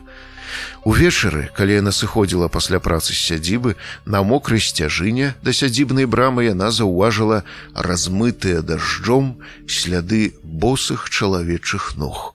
Увечары, 0.85 1.49
калі 1.57 1.79
яна 1.79 1.93
сыходзіла 1.95 2.49
пасля 2.49 2.81
працы 2.81 3.15
з 3.15 3.21
сядзібы, 3.31 3.77
на 4.05 4.23
мокрай 4.23 4.61
сцяжыне 4.61 5.35
да 5.43 5.53
сядзібнай 5.53 6.07
брамы 6.07 6.49
яна 6.51 6.71
заўважыла 6.71 7.43
размытыя 7.75 8.63
дажджом 8.63 9.39
сляды 9.69 10.35
босых 10.43 11.11
чалавечых 11.11 11.97
ног. 11.97 12.35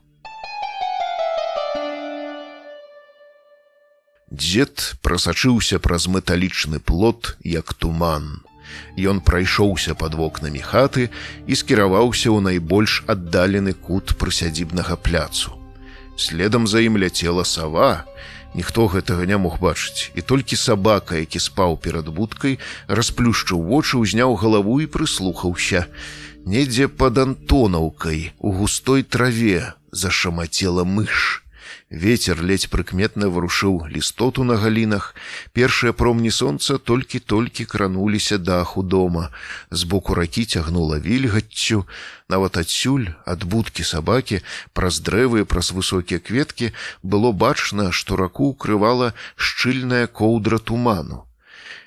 Дзед 4.32 5.00
прасачыўся 5.02 5.80
праз 5.80 6.08
металічны 6.12 6.80
плот, 6.80 7.38
як 7.44 7.74
туман. 7.74 8.44
Ён 9.00 9.22
прайшоўся 9.24 9.96
пад 9.96 10.18
вокнамі 10.20 10.60
хаты 10.60 11.08
і 11.48 11.54
скіраваўся 11.56 12.28
ў 12.30 12.44
найбольш 12.44 13.04
аддалены 13.08 13.72
кут 13.72 14.18
прысядзібнага 14.20 15.00
пляцу. 15.00 15.56
Следам 16.18 16.68
за 16.68 16.82
ім 16.82 16.98
ляцела 16.98 17.46
сава, 17.46 18.04
Ніхто 18.58 18.88
гэтага 18.90 19.26
не 19.30 19.38
мог 19.38 19.60
бачыць, 19.62 20.10
і 20.18 20.22
толькі 20.26 20.58
сабака, 20.58 21.20
які 21.22 21.38
спаў 21.38 21.78
перад 21.78 22.10
будкай, 22.10 22.58
расплюшчыў 22.88 23.62
вочы, 23.62 24.02
узняў 24.02 24.34
галаву 24.34 24.80
і 24.82 24.90
прыслухаўся. 24.90 25.86
Недзе 26.42 26.88
пад 26.88 27.22
антонаўкай 27.22 28.32
у 28.40 28.52
густой 28.58 29.04
траве 29.04 29.78
зашамацела 29.92 30.88
мыш. 30.88 31.46
Вецер 31.90 32.42
ледзь 32.44 32.68
прыкметна 32.68 33.30
варушыў 33.32 33.88
лістоту 33.88 34.44
на 34.44 34.58
галінах. 34.60 35.16
Першыя 35.56 35.94
промні 35.96 36.32
сонца 36.32 36.78
толькі-толькі 36.78 37.64
крануліся 37.64 38.38
даху 38.38 38.84
дома. 38.84 39.32
Збоку 39.72 40.14
ракі 40.14 40.44
цягнула 40.44 41.00
вільгаццю. 41.00 41.88
Нават 42.28 42.58
адсюль 42.58 43.16
ад 43.24 43.48
будкі 43.48 43.88
сабакі 43.88 44.44
праз 44.76 45.00
дрэвы 45.00 45.46
праз 45.48 45.72
высокія 45.72 46.20
кветкі 46.20 46.76
было 47.04 47.32
бачна, 47.32 47.96
што 47.96 48.20
раку 48.20 48.52
укрывала 48.52 49.14
шчыльная 49.40 50.12
коўдра 50.12 50.60
туману. 50.60 51.24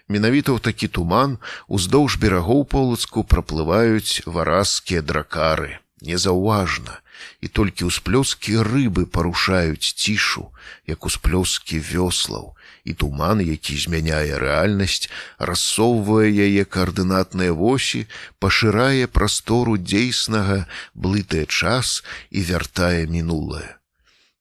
Менавіта 0.09 0.57
ў 0.57 0.65
такі 0.65 0.89
туман 0.89 1.37
уздоўж 1.69 2.17
берагоў 2.17 2.65
полацку 2.65 3.21
праплываюць 3.21 4.25
варазскія 4.25 5.05
дракары 5.05 5.85
незаўважна 6.01 7.05
і 7.41 7.49
толькі 7.49 7.91
ўсплёскі 7.91 8.63
рыбы 8.67 9.07
парушаюць 9.07 9.95
цішу 9.95 10.49
як 10.87 11.07
усплёскі 11.07 11.81
вёслаў 11.81 12.55
і 12.85 12.95
туман 12.95 13.41
які 13.45 13.77
змяняе 13.77 14.39
рэальнасць 14.43 15.11
рассоўвае 15.39 16.31
яе 16.31 16.65
каардынатныя 16.65 17.53
восі 17.53 18.07
пашырае 18.39 19.07
прастору 19.07 19.77
дзейснага 19.77 20.65
блытае 20.95 21.45
час 21.47 22.01
і 22.31 22.47
вяртае 22.53 23.07
мінулае. 23.07 23.77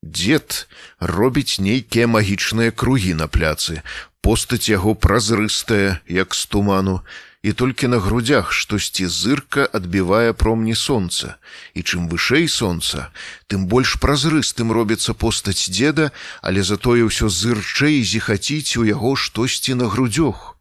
Дзед 0.04 0.68
робіць 1.00 1.60
нейкія 1.60 2.08
магічныя 2.08 2.72
кругі 2.72 3.14
на 3.20 3.28
пляцы 3.28 3.84
постаць 4.24 4.72
яго 4.72 4.96
празрыстая 4.96 6.00
як 6.08 6.36
з 6.36 6.46
туману 6.48 7.02
і 7.44 7.54
толькі 7.54 7.88
на 7.88 8.00
грудях 8.00 8.52
штосьці 8.54 9.08
зырка 9.08 9.68
адбівае 9.74 10.34
промні 10.34 10.76
сонца 10.76 11.36
і 11.74 11.84
чым 11.84 12.10
вышэй 12.12 12.48
сонца 12.52 13.08
тым 13.48 13.68
больш 13.72 13.96
празрыстым 14.04 14.74
робіцца 14.76 15.16
постаць 15.16 15.72
дзеда 15.72 16.12
але 16.42 16.64
затое 16.64 17.08
ўсё 17.08 17.32
зырчэй 17.32 18.04
зіхаціць 18.04 18.76
у 18.76 18.84
яго 18.84 19.16
штосьці 19.16 19.80
на 19.80 19.88
грудзёх 19.88 20.60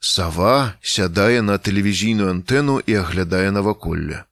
сава 0.00 0.74
сядае 0.82 1.46
на 1.46 1.58
тэлевізійную 1.62 2.30
антэну 2.34 2.82
і 2.82 2.98
аглядае 3.04 3.54
наваколля 3.54 4.26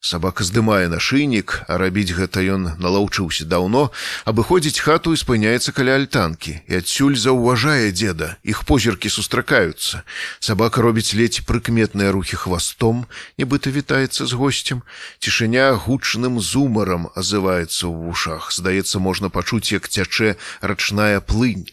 Сабака 0.00 0.44
здымае 0.48 0.88
нашыйнік, 0.88 1.68
а 1.68 1.76
рабіць 1.76 2.16
гэта 2.16 2.40
ён 2.40 2.62
налаўчыўся 2.80 3.44
даўно, 3.44 3.92
абыходзіць 4.24 4.80
хату 4.80 5.12
і 5.12 5.20
спыняецца 5.20 5.76
каля 5.76 6.00
альтанкі 6.00 6.56
і 6.64 6.80
адсюль 6.80 7.20
заўважае 7.20 7.92
дзеда, 7.92 8.40
іх 8.40 8.64
позіркі 8.64 9.12
сустракаюцца. 9.12 10.00
Сабака 10.40 10.80
робіць 10.80 11.12
ледзь 11.12 11.44
прыкметныя 11.44 12.16
рухі 12.16 12.40
хвастом, 12.40 13.04
нібыта 13.36 13.68
вітаецца 13.68 14.24
з 14.24 14.32
госцем. 14.40 14.80
Цішыня 15.20 15.76
гучным 15.76 16.40
зумарам 16.40 17.12
азываецца 17.12 17.84
ў 17.84 17.92
вушах. 17.92 18.56
Здаецца, 18.56 19.04
можна 19.04 19.28
пачуць, 19.28 19.68
як 19.68 19.84
цячэ 19.84 20.40
рачная 20.64 21.20
плынь. 21.20 21.68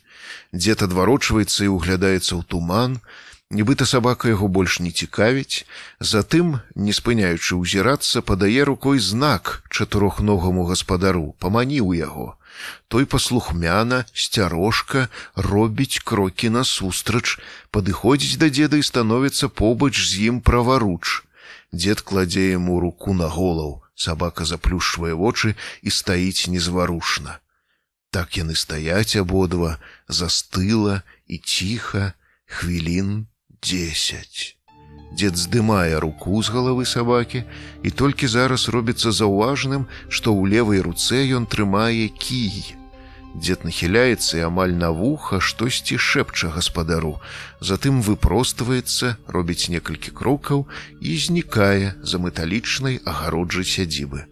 Дзед 0.51 0.83
адварочваецца 0.83 1.63
і 1.63 1.71
углядаецца 1.71 2.35
ў 2.35 2.43
туман, 2.43 2.99
нібыта 3.49 3.85
сабака 3.89 4.29
яго 4.29 4.47
больш 4.47 4.79
не 4.85 4.91
цікавіць 4.91 5.65
затым 5.99 6.59
не 6.87 6.95
спыняючы 6.97 7.59
ўзірацца 7.59 8.21
падае 8.21 8.63
рукой 8.69 8.99
знак 8.99 9.63
чатырохногаму 9.69 10.67
гаспадару 10.71 11.35
паманіў 11.39 11.93
яго. 11.97 12.35
Той 12.87 13.05
паслухмяна 13.05 14.03
сцярожка 14.13 15.07
робіць 15.35 16.01
крокі 16.03 16.49
насустрач 16.49 17.37
падыходзіць 17.71 18.37
да 18.41 18.49
дзеда 18.49 18.81
і 18.81 18.87
становіцца 18.89 19.49
побач 19.49 19.95
з 19.95 20.29
ім 20.29 20.41
праваруч 20.41 21.23
дзед 21.71 22.01
кладзе 22.01 22.51
яму 22.51 22.79
руку 22.79 23.13
на 23.13 23.27
голаў 23.27 23.81
сабака 23.95 24.45
заплюшвае 24.45 25.13
вочы 25.13 25.55
і 25.81 25.93
стаіць 25.93 26.49
незварушна 26.53 27.39
так 28.11 28.37
яны 28.39 28.55
стаяць 28.55 29.19
абодва 29.21 29.77
застыла 30.07 31.01
і 31.27 31.37
ціха 31.37 32.13
хвілін 32.45 33.27
десять. 33.61 34.57
Дед 35.11 35.37
здымае 35.37 35.99
руку 35.99 36.41
з 36.43 36.51
галавы 36.51 36.85
сабакі 36.85 37.43
і 37.83 37.89
толькі 37.89 38.27
зараз 38.27 38.67
робіцца 38.69 39.11
заўважным, 39.11 39.87
што 40.09 40.35
ў 40.35 40.51
левай 40.51 40.83
руцэ 40.83 41.23
ён 41.33 41.47
трымае 41.47 42.11
кій. 42.11 42.75
Дед 43.33 43.65
нахіляецца 43.65 44.37
і 44.37 44.45
амаль 44.49 44.73
на 44.73 44.89
вуха 44.91 45.39
штосьці 45.39 45.97
шэпча 45.97 46.49
гаспадару. 46.53 47.17
Затым 47.61 48.01
выпростваецца, 48.01 49.17
робіць 49.27 49.69
некалькі 49.69 50.11
крокаў 50.11 50.65
і 51.01 51.17
знікае 51.17 51.93
за 52.03 52.17
металічнай 52.17 53.01
агароджай 53.05 53.65
сядзібы. 53.65 54.25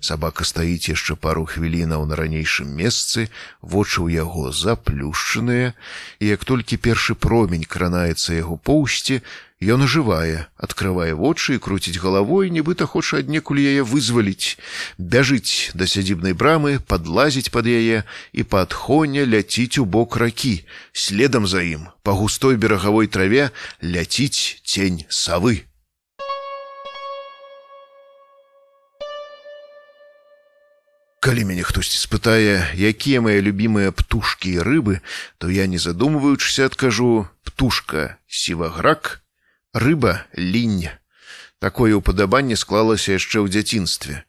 Сабака 0.00 0.44
стаіць 0.44 0.90
яшчэ 0.92 1.16
пару 1.16 1.44
хвілінаў 1.46 2.06
на 2.06 2.16
ранейшым 2.16 2.70
месцы, 2.70 3.28
вочы 3.62 4.02
ў 4.04 4.22
яго 4.22 4.52
заплюшчаныя, 4.52 5.74
і 6.20 6.24
як 6.26 6.44
толькі 6.44 6.80
першы 6.80 7.14
промень 7.14 7.68
кранаецца 7.68 8.38
яго 8.38 8.56
поўсці, 8.56 9.22
ён 9.58 9.82
ажывае, 9.82 10.46
адкрывае 10.54 11.14
вочы 11.18 11.58
і 11.58 11.62
круціць 11.62 11.98
галавой, 11.98 12.50
нібыта 12.50 12.86
хоча 12.86 13.18
аднекуль 13.18 13.58
яе 13.58 13.82
вызваліць, 13.82 14.54
бяжыць 14.98 15.74
да 15.74 15.86
сядзібнай 15.90 16.32
брамы, 16.32 16.78
падлазіць 16.78 17.50
пад 17.50 17.66
яе 17.66 18.06
і 18.32 18.42
па 18.46 18.62
адхоне 18.62 19.26
ляціць 19.26 19.82
у 19.82 19.84
бок 19.84 20.14
ракі. 20.16 20.62
Следам 20.94 21.50
за 21.50 21.66
ім, 21.66 21.90
па 22.06 22.14
густой 22.14 22.54
берагавой 22.54 23.10
траве 23.10 23.50
ляціць 23.82 24.62
цень 24.62 25.02
савы. 25.10 25.66
Калі 31.28 31.44
мяне 31.44 31.60
хтосьці 31.60 31.98
спытае, 32.00 32.72
якія 32.72 33.20
мае 33.20 33.44
любімыя 33.44 33.92
птушкі 33.92 34.48
і 34.48 34.62
рыбы, 34.64 35.04
то 35.36 35.52
я 35.52 35.68
не 35.68 35.76
задумваючыся 35.76 36.64
адкажу 36.72 37.28
птушка 37.44 38.16
сіваграк, 38.24 39.20
рыба 39.76 40.24
лінь. 40.32 40.88
Такое 41.60 41.92
ўпадабанне 42.00 42.56
склалася 42.56 43.12
яшчэ 43.12 43.44
ў 43.44 43.52
дзяцінстве. 43.52 44.24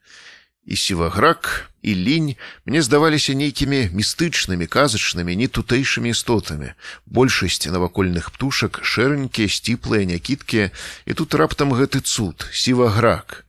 І 0.67 0.75
сіваграк 0.75 1.71
і 1.79 1.95
лінь 1.95 2.35
мне 2.67 2.83
здаваліся 2.83 3.31
нейкімі 3.31 3.95
містычнымі 3.95 4.67
казачнымі 4.67 5.39
не 5.39 5.47
тутэйшымі 5.47 6.11
істотамі. 6.11 6.75
Большасць 7.07 7.63
навакольных 7.63 8.27
птушак 8.35 8.83
шэранькія, 8.83 9.47
сціплыя, 9.47 10.03
някіткія, 10.03 10.75
і 11.07 11.11
тут 11.15 11.31
раптам 11.31 11.71
гэты 11.71 12.03
цуд 12.03 12.43
сіваграк 12.51 13.47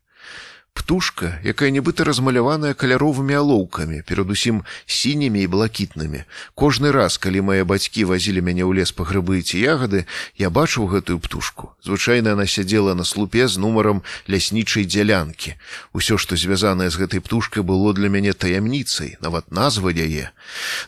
птушка 0.81 1.37
якая 1.45 1.69
нібыта 1.69 2.09
размаляваная 2.09 2.73
каляровымі 2.73 3.37
алоўкамі 3.37 4.01
перадусім 4.09 4.65
сінімі 4.89 5.45
і 5.45 5.51
блакітнымі. 5.53 6.25
Кожны 6.57 6.89
раз 6.97 7.21
калі 7.21 7.45
мае 7.45 7.65
бацькі 7.69 8.09
вазілі 8.09 8.41
мяне 8.41 8.65
ў 8.65 8.81
лес 8.81 8.91
па 8.97 9.05
грыбы 9.05 9.45
ці 9.45 9.61
ягады 9.61 10.09
я 10.41 10.49
бачыў 10.49 10.89
гэтую 10.89 11.21
птушку. 11.21 11.77
Звычайна 11.85 12.33
она 12.33 12.47
сядзела 12.47 12.95
на 12.95 13.05
слупе 13.05 13.45
з 13.45 13.61
нумарам 13.61 14.01
ляснічай 14.25 14.89
дзялянкі. 14.89 15.61
Усё 15.93 16.17
што 16.17 16.41
звязанае 16.41 16.89
з 16.89 16.97
гэтай 16.97 17.21
птушкай 17.21 17.63
было 17.63 17.93
для 17.93 18.09
мяне 18.09 18.33
таямніцай 18.33 19.21
нават 19.21 19.53
назва 19.53 19.93
яе. 19.93 20.33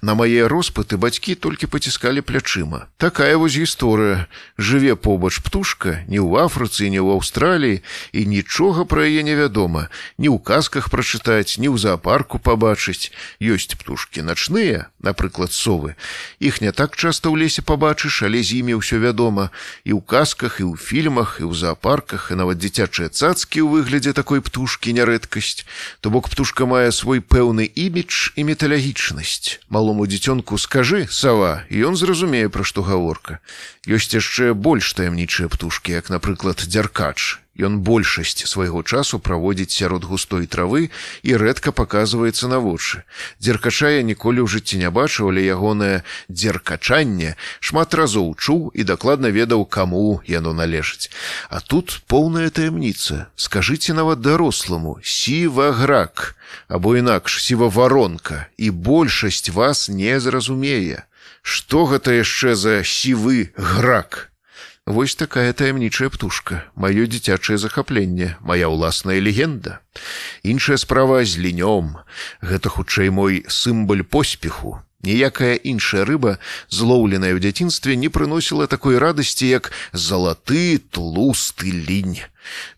На 0.01 0.17
мае 0.17 0.49
роспыты 0.49 0.97
бацькі 0.97 1.37
толькі 1.37 1.69
паціскалі 1.69 2.25
плячыма. 2.25 2.89
Такая 2.97 3.37
вось 3.37 3.61
гісторыя. 3.61 4.27
Жыве 4.57 4.97
побач 4.97 5.45
птушка 5.45 6.01
не 6.09 6.17
ў 6.17 6.49
афрыцы 6.49 6.89
не 6.89 7.03
ў 7.03 7.21
аўстраліі 7.21 7.83
і 8.17 8.21
нічога 8.27 8.89
пра 8.89 9.05
яе 9.05 9.23
невядома 9.23 9.82
дома. 9.83 9.89
Ні 10.19 10.29
ў 10.29 10.39
казках 10.39 10.91
прачытаць 10.91 11.59
ні 11.59 11.69
ў 11.69 11.79
зоапарку 11.79 12.39
пабачыць 12.39 13.11
ёсць 13.41 13.75
птушки 13.75 14.23
начныя 14.23 14.91
напрыклад 15.03 15.53
совы. 15.53 15.95
Іх 16.39 16.61
не 16.61 16.73
так 16.73 16.97
часто 16.97 17.31
ў 17.31 17.43
лесе 17.43 17.63
пабачыш 17.63 18.23
але 18.23 18.43
з 18.43 18.63
імі 18.63 18.79
ўсё 18.79 19.03
вядома. 19.03 19.51
І 19.85 19.93
ў 19.99 20.01
казках 20.03 20.61
і 20.61 20.71
ў 20.71 20.77
фільмах 20.77 21.41
і 21.41 21.49
ў 21.49 21.53
зоапарках 21.55 22.31
і 22.31 22.39
нават 22.39 22.59
дзіцячыя 22.59 23.09
цацкі 23.09 23.63
ў 23.63 23.69
выглядзе 23.83 24.13
такой 24.13 24.41
птушки 24.41 24.93
нярэдкасць 24.93 25.67
то 26.01 26.11
бок 26.11 26.29
птушка 26.29 26.67
мае 26.67 26.93
свой 26.93 27.21
пэўны 27.21 27.67
імідж 27.67 28.37
і 28.37 28.47
металагічнасць 28.47 29.63
малому 29.69 30.07
дзіцёнку 30.07 30.59
скажы 30.59 31.09
сава 31.11 31.65
і 31.71 31.83
ён 31.91 31.97
зразумее 31.97 32.49
пра 32.49 32.63
што 32.65 32.83
гаворка. 32.83 33.41
Ёсць 33.87 34.15
яшчэ 34.15 34.55
больш 34.55 34.95
таямнічыя 34.95 35.51
птушки 35.51 35.93
як 35.93 36.11
напрыклад 36.11 36.63
дзяркач 36.63 37.42
Ён 37.53 37.85
большасць 37.85 38.49
свайго 38.49 38.81
часу 38.83 39.19
праводзіць 39.21 39.77
сярод 39.77 40.09
густой 40.09 40.49
травы 40.49 40.89
і 41.21 41.37
рэдка 41.37 41.69
паказваецца 41.77 42.49
на 42.49 42.57
вочы. 42.65 43.05
Дзеркача 43.45 43.93
я 43.93 44.01
ніколі 44.01 44.41
ў 44.41 44.49
жыцці 44.49 44.81
не 44.81 44.89
бачыў, 44.89 45.29
але 45.29 45.45
ягонае 45.45 46.01
дзеркачанне 46.33 47.37
шмат 47.61 47.93
разоў 47.93 48.33
чуў 48.41 48.73
і 48.73 48.89
дакладна 48.89 49.29
ведаў, 49.29 49.69
каму 49.69 50.25
яно 50.25 50.57
належыць. 50.57 51.13
А 51.53 51.61
тут 51.61 52.01
поўная 52.09 52.49
таямніца. 52.49 53.29
Скажыце 53.37 53.93
нават 53.93 54.25
даросламу 54.25 54.97
сіваграк 55.05 56.37
або 56.73 56.97
інакш 56.97 57.45
сіваваронка 57.45 58.49
і 58.57 58.73
большасць 58.73 59.53
вас 59.53 59.93
не 59.93 60.17
зразумее. 60.21 61.05
Што 61.43 61.85
гэта 61.85 62.17
яшчэ 62.17 62.57
за 62.57 62.81
сівы 62.81 63.53
грак? 63.61 64.32
Вось 64.87 65.15
такая 65.15 65.53
таямнічая 65.55 66.11
птушка, 66.11 66.67
маё 66.75 67.07
дзіцячае 67.07 67.55
захапленне, 67.55 68.35
моя 68.43 68.67
ўласная 68.67 69.23
легенда. 69.23 69.79
Іншая 70.43 70.75
справа 70.75 71.23
з 71.23 71.39
лінём. 71.39 72.03
Гэта 72.43 72.67
хутчэй 72.67 73.15
мой 73.15 73.47
сімбаль 73.47 74.03
поспеху. 74.03 74.83
Ніякая 75.07 75.55
іншая 75.55 76.03
рыба, 76.03 76.43
злоўленая 76.67 77.31
ў 77.31 77.39
дзяцінстве, 77.39 77.95
не 77.95 78.11
прыносіла 78.11 78.67
такой 78.67 78.99
радасці, 78.99 79.47
як 79.47 79.71
залаты 79.95 80.83
тлусты 80.91 81.71
лінь. 81.71 82.27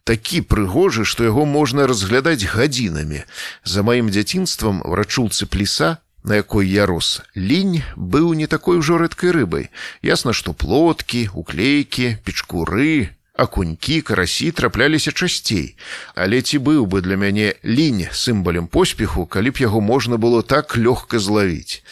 Такі 0.05 0.45
прыгожы, 0.45 1.09
што 1.09 1.25
яго 1.25 1.49
можна 1.49 1.89
разглядаць 1.89 2.45
гадзінамі. 2.45 3.25
За 3.65 3.81
маім 3.81 4.13
дзяцінствам 4.13 4.85
врачулцы 4.85 5.49
плеса, 5.49 6.04
на 6.25 6.37
якой 6.41 6.69
я 6.69 6.87
рос, 6.87 7.23
лінь 7.37 7.83
быў 7.97 8.33
не 8.35 8.47
такой 8.47 8.79
ужо 8.81 8.99
рэдкай 8.99 9.31
рыбай. 9.31 9.69
Ясна, 10.03 10.33
што 10.33 10.53
плоткі, 10.53 11.29
уклейкі, 11.35 12.17
печкуры, 12.25 13.13
Акунькі, 13.35 14.01
карасі 14.01 14.51
трапляліся 14.55 15.11
часцей, 15.11 15.75
але 16.15 16.39
ці 16.39 16.63
быў 16.63 16.87
бы 16.87 17.03
для 17.03 17.19
мяне 17.19 17.59
лінь 17.67 18.07
сімбалем 18.15 18.69
поспеху, 18.71 19.27
калі 19.27 19.51
б 19.51 19.59
яго 19.59 19.81
можна 19.83 20.23
было 20.23 20.47
так 20.47 20.79
лёгка 20.79 21.19
злавіць. 21.19 21.83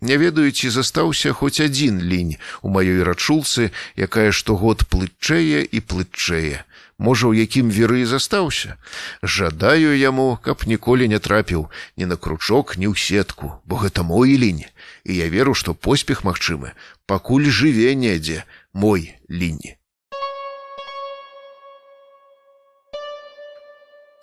Не 0.00 0.16
ведаю, 0.16 0.48
ці 0.48 0.72
застаўся 0.72 1.36
хоць 1.36 1.60
адзін 1.60 2.00
лінь 2.00 2.40
у 2.64 2.72
маёй 2.72 3.04
рачулцы, 3.04 3.76
якая 3.92 4.32
штогод 4.32 4.88
плытчэе 4.88 5.68
і 5.68 5.84
плытчэе. 5.84 6.64
Можа, 6.98 7.28
у 7.28 7.34
якім 7.36 7.68
веры 7.68 8.06
застаўся. 8.08 8.76
Жадаю 9.22 9.92
яму, 9.92 10.38
каб 10.42 10.64
ніколі 10.64 11.08
не 11.12 11.18
трапіў 11.20 11.68
ні 11.96 12.08
на 12.08 12.16
кручок, 12.16 12.76
ні 12.80 12.88
ў 12.88 12.96
сетку, 12.96 13.60
бо 13.68 13.76
гэта 13.84 14.00
мой 14.02 14.32
лінь. 14.40 14.64
І 15.04 15.20
я 15.20 15.28
веру, 15.28 15.52
што 15.52 15.76
поспех 15.76 16.24
магчымы, 16.24 16.72
пакуль 17.04 17.52
жыве 17.52 17.92
недзе 17.94 18.44
мой 18.72 19.12
лінь. 19.28 19.75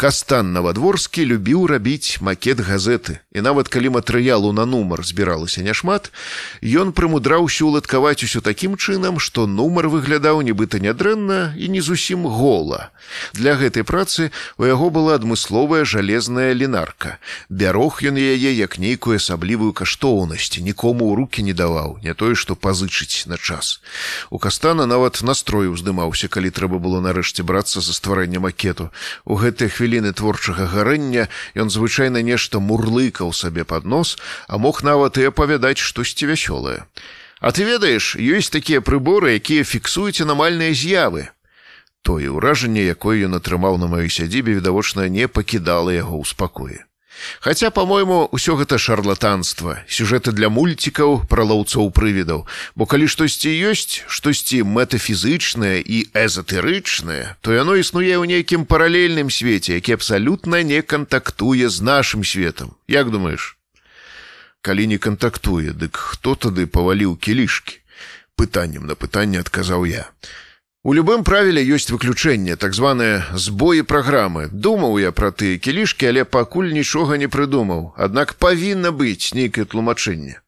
Кастан 0.04 0.52
Навадворскі 0.52 1.24
любіў 1.24 1.64
рабіць 1.72 2.20
макет 2.20 2.60
газеты. 2.60 3.24
І 3.32 3.40
нават 3.40 3.72
калі 3.72 3.96
матэрыялу 3.96 4.52
на 4.52 4.66
нумар 4.68 5.00
збіралася 5.00 5.64
няшмат, 5.64 6.12
ён 6.60 6.92
прымудраўся 6.92 7.64
уладкаваць 7.64 8.20
усё 8.20 8.44
такім 8.44 8.76
чынам, 8.76 9.16
што 9.16 9.48
нумар 9.48 9.88
выглядаў 9.88 10.44
нібыта 10.44 10.84
нядрэнна 10.84 11.56
і 11.56 11.72
не 11.72 11.80
зусім 11.80 12.28
гола. 12.28 12.92
Для 13.32 13.56
гэтай 13.56 13.88
працы 13.88 14.36
у 14.60 14.68
яго 14.68 14.92
была 14.92 15.16
адмысловая 15.16 15.88
жалезная 15.88 16.52
лінарка. 16.52 17.16
Бярог 17.48 18.04
ён 18.04 18.20
яе 18.20 18.52
як 18.52 18.76
нейкую 18.84 19.24
асаблівую 19.24 19.72
каштоўнасць, 19.72 20.60
нікому 20.60 21.08
ў 21.08 21.14
руки 21.16 21.40
не 21.40 21.56
даваў, 21.56 22.04
не 22.04 22.12
тое, 22.12 22.36
што 22.36 22.60
пазычыць 22.60 23.24
на 23.32 23.40
час. 23.40 23.80
У 24.28 24.36
кастана 24.36 24.84
нават 24.84 25.24
настрою 25.24 25.80
ўздымаўся, 25.80 26.28
калі 26.28 26.52
трэба 26.52 26.84
было 26.84 27.00
нарэшце 27.00 27.48
брацца 27.48 27.80
за 27.80 27.96
стварэнне 27.96 28.44
макету. 28.44 28.92
У 29.24 29.40
гэтыя 29.40 29.72
хвілі 29.72 29.93
хвіліны 29.94 30.14
творчага 30.18 30.66
гарэння 30.66 31.30
ён 31.54 31.70
звычайна 31.70 32.26
нешта 32.26 32.58
мурлыкаў 32.58 33.30
сабе 33.30 33.64
пад 33.64 33.86
нос, 33.86 34.18
а 34.50 34.58
мог 34.58 34.82
нават 34.82 35.22
і 35.22 35.30
апавядаць 35.30 35.78
штосьці 35.78 36.26
вясёлае. 36.34 36.90
А 37.40 37.52
ты 37.54 37.62
ведаеш, 37.62 38.18
ёсць 38.18 38.50
такія 38.50 38.82
прыборы, 38.82 39.38
якія 39.38 39.62
фіксуюць 39.62 40.26
анамальныя 40.26 40.74
з'явы. 40.74 41.30
Тое 42.02 42.34
ўражанне, 42.34 42.90
якое 42.90 43.22
ён 43.30 43.38
атрымаў 43.38 43.78
на 43.78 43.86
маёй 43.86 44.10
сядзібе, 44.10 44.58
відавочна 44.58 45.06
не 45.14 45.30
пакідала 45.30 45.94
яго 45.94 46.18
ў 46.18 46.26
спакоі. 46.26 46.82
Хаця, 47.40 47.72
по-мойму, 47.72 48.30
ўсё 48.32 48.56
гэта 48.60 48.78
шарлатанства, 48.78 49.84
сюжэты 49.88 50.32
для 50.32 50.50
мульцікаў 50.50 51.28
пра 51.30 51.44
лаўцоў 51.44 51.92
прывідаў, 51.92 52.46
бо 52.76 52.84
калі 52.86 53.08
штосьці 53.08 53.52
ёсць, 53.52 54.04
штосьці 54.08 54.64
метафізычнае 54.64 55.80
і 55.82 56.10
эзатэрычнае, 56.14 57.36
то 57.42 57.54
яно 57.54 57.76
існуе 57.76 58.16
ў 58.20 58.26
нейкім 58.28 58.66
паралельным 58.66 59.30
свеце, 59.30 59.80
які 59.80 60.00
абсалютна 60.00 60.64
не 60.64 60.82
кантактуе 60.82 61.70
з 61.70 61.82
нашым 61.82 62.24
светом. 62.24 62.76
Як 62.88 63.12
думаеш? 63.12 63.58
Калі 64.62 64.88
не 64.88 64.98
кантактуе, 64.98 65.76
дык 65.76 65.98
хто 65.98 66.36
тады 66.36 66.68
паваліў 66.68 67.18
кілішкі? 67.20 67.80
Пытаннем 68.36 68.88
на 68.88 68.96
пытанне 68.96 69.40
адказаў 69.44 69.86
я. 69.86 70.10
У 70.84 70.92
любым 70.92 71.22
правіле 71.24 71.62
ёсць 71.76 71.88
выключэнне, 71.96 72.58
так 72.60 72.74
званыя 72.76 73.20
збоі 73.40 73.86
праграмы. 73.88 74.50
Думаў 74.52 74.98
я 75.00 75.12
пра 75.16 75.30
тыя 75.32 75.56
кілішкі, 75.56 76.10
але 76.12 76.26
пакуль 76.28 76.76
нічога 76.76 77.16
не 77.22 77.30
прыдумаў. 77.32 77.96
Аднак 77.96 78.34
павінна 78.36 78.92
быць 78.92 79.32
нейкае 79.32 79.64
тлумачэнне. 79.64 80.44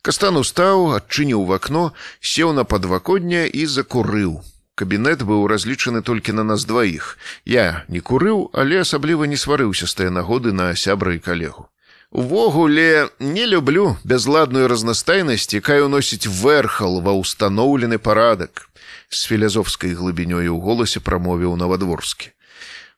Кастан 0.00 0.40
устаў, 0.40 0.96
адчыніў 0.96 1.44
в 1.44 1.52
акно, 1.52 1.84
сеў 2.32 2.56
на 2.56 2.64
падвакодня 2.64 3.44
і 3.44 3.68
закурыў. 3.68 4.40
Кабінет 4.72 5.20
быў 5.20 5.44
разлічаны 5.52 6.00
толькі 6.00 6.32
на 6.32 6.48
нас 6.48 6.64
дваіх. 6.64 7.18
Я 7.44 7.84
не 7.92 8.00
курыў, 8.00 8.48
але 8.56 8.80
асабліва 8.80 9.28
не 9.28 9.36
сварыўся 9.36 9.84
з 9.84 10.00
тае 10.00 10.08
нагоды 10.08 10.56
на 10.56 10.72
сябра 10.72 11.12
і 11.12 11.20
калегу. 11.20 11.68
Увогуле 12.08 13.12
не 13.20 13.44
люблю 13.44 13.96
бязладную 14.00 14.64
разнастайнасць, 14.72 15.52
якая 15.52 15.84
ўносіць 15.84 16.24
верхал 16.24 17.04
ва 17.04 17.12
ўстаноўлены 17.20 18.00
парадак 18.00 18.72
з 19.12 19.28
філязофскай 19.28 19.92
глыбінёй 19.92 20.48
у 20.48 20.58
голасе 20.60 21.00
прамовіў 21.00 21.56
навадворскі. 21.56 22.32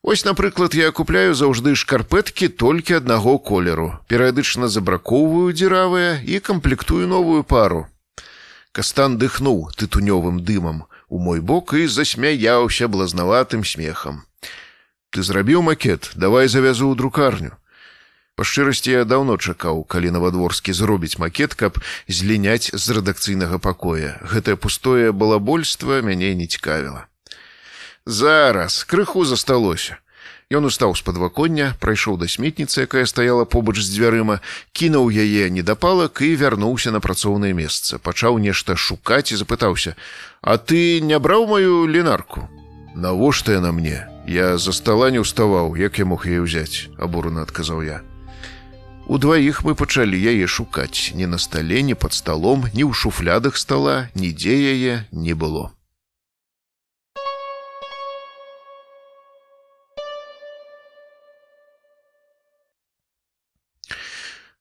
Вось, 0.05 0.25
напрыклад, 0.25 0.75
я 0.75 0.93
купляю 0.93 1.35
заўжды 1.35 1.75
шкарпэткі 1.75 2.49
толькі 2.61 3.01
аднаго 3.01 3.39
колеру, 3.39 3.99
перыядычна 4.07 4.69
забракоўваю 4.69 5.51
дзіравыя 5.57 6.21
і 6.21 6.41
камплектую 6.45 7.09
новую 7.09 7.43
пару. 7.43 7.89
Кастан 8.73 9.17
дыхнуў 9.19 9.73
тытунёвым 9.73 10.45
дымам 10.45 10.85
у 11.09 11.19
мой 11.19 11.41
бок 11.41 11.73
і 11.73 11.87
засмяяўся 11.87 12.89
блазнаватым 12.89 13.65
смехам. 13.65 14.23
Ты 15.11 15.23
зрабіў 15.23 15.63
макет, 15.63 16.11
давай 16.15 16.49
завязу 16.49 16.93
ў 16.93 16.99
друкарню. 16.99 17.57
Па 18.35 18.43
шчырасці 18.43 18.91
я 18.91 19.05
даўно 19.07 19.39
чакаў, 19.39 19.85
калі 19.87 20.11
навадворскі 20.11 20.75
зробіць 20.75 21.19
макет, 21.23 21.55
каб 21.55 21.79
зліняць 22.09 22.75
з 22.75 22.85
рэдакцыйнага 22.99 23.63
пакоя. 23.63 24.19
Гэтае 24.27 24.57
пустое 24.59 25.13
балабольства 25.13 26.03
мяне 26.03 26.35
не 26.35 26.47
цікавіла. 26.51 27.07
Зараз 28.07 28.83
крыху 28.85 29.25
засталося. 29.25 30.03
Ён 30.51 30.67
устаў 30.67 30.93
з 30.99 31.03
падваконня, 31.07 31.73
прайшоў 31.81 32.19
да 32.21 32.27
сметніцы, 32.29 32.85
якая 32.85 33.07
стаяла 33.07 33.47
побач 33.47 33.79
з 33.81 33.89
дзвярыма, 33.95 34.41
кінуў 34.75 35.09
яе 35.15 35.49
недапалак 35.49 36.21
і 36.21 36.35
вярнуўся 36.37 36.91
на 36.91 37.01
працоўнае 37.01 37.55
месца, 37.55 37.99
пачаў 37.99 38.39
нешта 38.39 38.77
шукаць 38.77 39.33
і 39.33 39.39
запытаўся: 39.41 39.97
«А 40.43 40.59
ты 40.59 41.01
не 41.01 41.19
браў 41.19 41.47
маю 41.47 41.87
лінарку. 41.87 42.51
Навошта 42.95 43.57
яна 43.57 43.73
мне? 43.73 44.07
Я 44.27 44.59
за 44.59 44.73
стола 44.73 45.11
не 45.11 45.23
ўставаў, 45.23 45.79
як 45.79 45.99
я 45.99 46.05
мог 46.05 46.27
яе 46.27 46.45
ўзяць, 46.45 46.93
абурана 46.99 47.43
адказаў 47.43 47.83
я. 47.83 48.05
Удваіх 49.07 49.61
мы 49.69 49.75
пачалі 49.77 50.17
яе 50.17 50.49
шукаць 50.49 51.13
ні 51.13 51.29
на 51.29 51.39
стале, 51.39 51.83
ні 51.85 51.95
пад 51.95 52.17
сталом, 52.17 52.65
ні 52.73 52.89
ў 52.89 52.93
шуфлядах 52.97 53.61
стала, 53.61 54.09
нідзе 54.17 54.57
яе 54.57 54.95
не 55.13 55.35
было. 55.37 55.77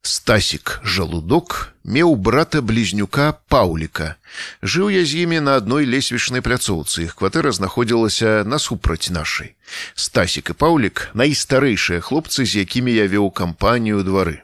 Стасік 0.03 0.81
жалудок 0.83 1.71
меў 1.87 2.17
брата 2.19 2.59
блізнюка 2.59 3.39
паўліка. 3.47 4.19
Жыў 4.59 4.91
я 4.91 5.03
з 5.07 5.23
імі 5.23 5.39
на 5.39 5.55
адной 5.55 5.87
лесвічнай 5.87 6.43
пляцоўцы. 6.43 7.07
Іх 7.07 7.15
кватэра 7.15 7.55
знаходзілася 7.55 8.43
насупраць 8.43 9.15
нашай. 9.15 9.55
Стасік 9.95 10.51
і 10.51 10.57
паўлік 10.59 11.07
найстарэйшыя 11.15 12.03
хлопцы, 12.03 12.43
з 12.43 12.67
якімі 12.67 12.91
я 12.91 13.07
вёў 13.07 13.31
кампанію 13.31 14.03
двары. 14.03 14.43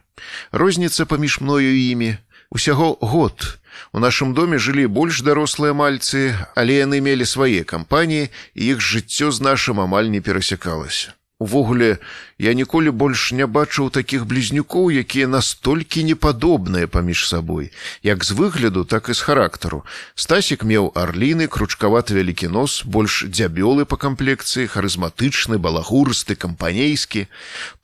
Розніца 0.55 1.03
паміж 1.03 1.43
мною 1.43 1.75
і 1.75 1.91
імі 1.91 2.15
усяго 2.55 2.95
год. 3.03 3.59
У 3.91 3.99
нашым 3.99 4.31
доме 4.31 4.63
жылі 4.63 4.87
больш 4.87 5.19
дарослыя 5.27 5.75
мальцы, 5.75 6.39
але 6.55 6.79
яны 6.87 7.03
мелі 7.03 7.27
свае 7.27 7.67
кампаніі, 7.67 8.31
і 8.55 8.61
іх 8.63 8.79
жыццё 8.79 9.35
з 9.35 9.43
нашым 9.43 9.83
амаль 9.83 10.07
не 10.07 10.23
перасякалася. 10.23 11.18
Увогуле, 11.39 11.97
я 12.37 12.51
ніколі 12.53 12.91
больш 12.91 13.31
не 13.31 13.45
бачыў 13.47 13.87
такіх 13.95 14.25
блізнюкоў, 14.27 14.91
якія 14.91 15.27
настолькі 15.31 16.03
непадобныя 16.03 16.91
паміж 16.91 17.23
сабой, 17.31 17.71
як 18.03 18.27
з 18.27 18.35
выгляду, 18.35 18.83
так 18.83 19.07
і 19.07 19.15
з 19.15 19.23
характару. 19.23 19.85
Стасік 20.19 20.67
меў 20.67 20.91
арліны, 20.99 21.47
кручкаваты 21.47 22.19
вялікі 22.19 22.51
нос, 22.51 22.83
больш 22.83 23.23
дзябёлы 23.23 23.87
па 23.87 23.95
камплекцыі, 23.95 24.67
харызматычны, 24.67 25.55
балагурысты, 25.63 26.35
кампанейскі. 26.35 27.31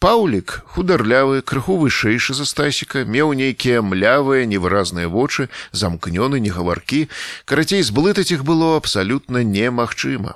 Паўлік, 0.03 0.67
хударлявы, 0.67 1.39
крыху 1.39 1.79
вышэйшы 1.79 2.35
за 2.35 2.43
стасіка, 2.43 3.07
меў 3.07 3.31
нейкія 3.39 3.79
млявыя, 3.79 4.43
невыразныя 4.43 5.07
вочы, 5.07 5.47
замкнёны 5.71 6.43
негаваркі. 6.43 7.07
Карацей, 7.47 7.87
зблытаць 7.87 8.35
іх 8.35 8.43
было 8.43 8.75
абсалютна 8.75 9.47
немагчыма. 9.47 10.35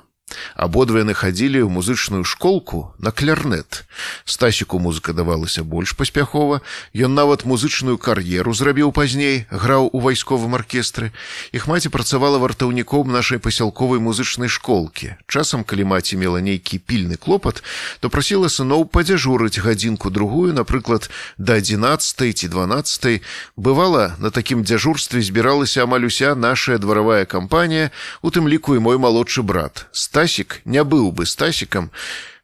Абодва 0.54 1.02
яны 1.02 1.14
хадзілі 1.14 1.64
ў 1.64 1.68
музычную 1.68 2.24
школку 2.24 2.94
на 2.98 3.10
клярнет. 3.10 3.84
Стасіку 4.24 4.78
музыка 4.78 5.12
давалася 5.12 5.64
больш 5.64 5.96
паспяхова. 5.96 6.60
Ён 6.94 7.14
нават 7.14 7.44
музычную 7.44 7.98
кар'еру 7.98 8.54
зрабіў 8.54 8.92
пазней, 8.92 9.46
граў 9.50 9.90
у 9.92 10.00
вайсковым 10.00 10.54
аркестры. 10.54 11.12
Іх 11.52 11.66
маці 11.66 11.88
працавала 11.88 12.38
вартаўніком 12.38 13.10
нашай 13.12 13.38
пасялковай 13.38 14.00
музычнай 14.00 14.48
школкі. 14.48 15.16
Часам, 15.26 15.64
калі 15.64 15.84
маці 15.84 16.16
мела 16.16 16.40
нейкі 16.40 16.78
пільны 16.78 17.16
клопат, 17.16 17.62
то 18.00 18.10
прасіла 18.10 18.48
сыноў 18.48 18.86
падзяжурыць 18.86 19.60
гадзінку 19.60 20.10
другую, 20.10 20.54
напрыклад, 20.54 21.10
да 21.38 21.60
11 21.60 22.36
ці 22.36 22.48
12. 22.48 23.22
Бывала, 23.56 24.16
на 24.18 24.30
такім 24.30 24.64
дзяжурстве 24.64 25.22
збіралася 25.22 25.82
амаль 25.84 26.06
уся 26.06 26.34
наша 26.34 26.78
дваравая 26.78 27.24
кампанія, 27.24 27.90
у 28.22 28.30
тым 28.30 28.48
ліку 28.48 28.76
і 28.76 28.80
мой 28.80 28.98
малодшы 28.98 29.42
брат. 29.42 29.86
Стасік 30.20 30.60
не 30.68 30.82
быў 30.84 31.12
бы 31.16 31.24
стасікам, 31.24 31.88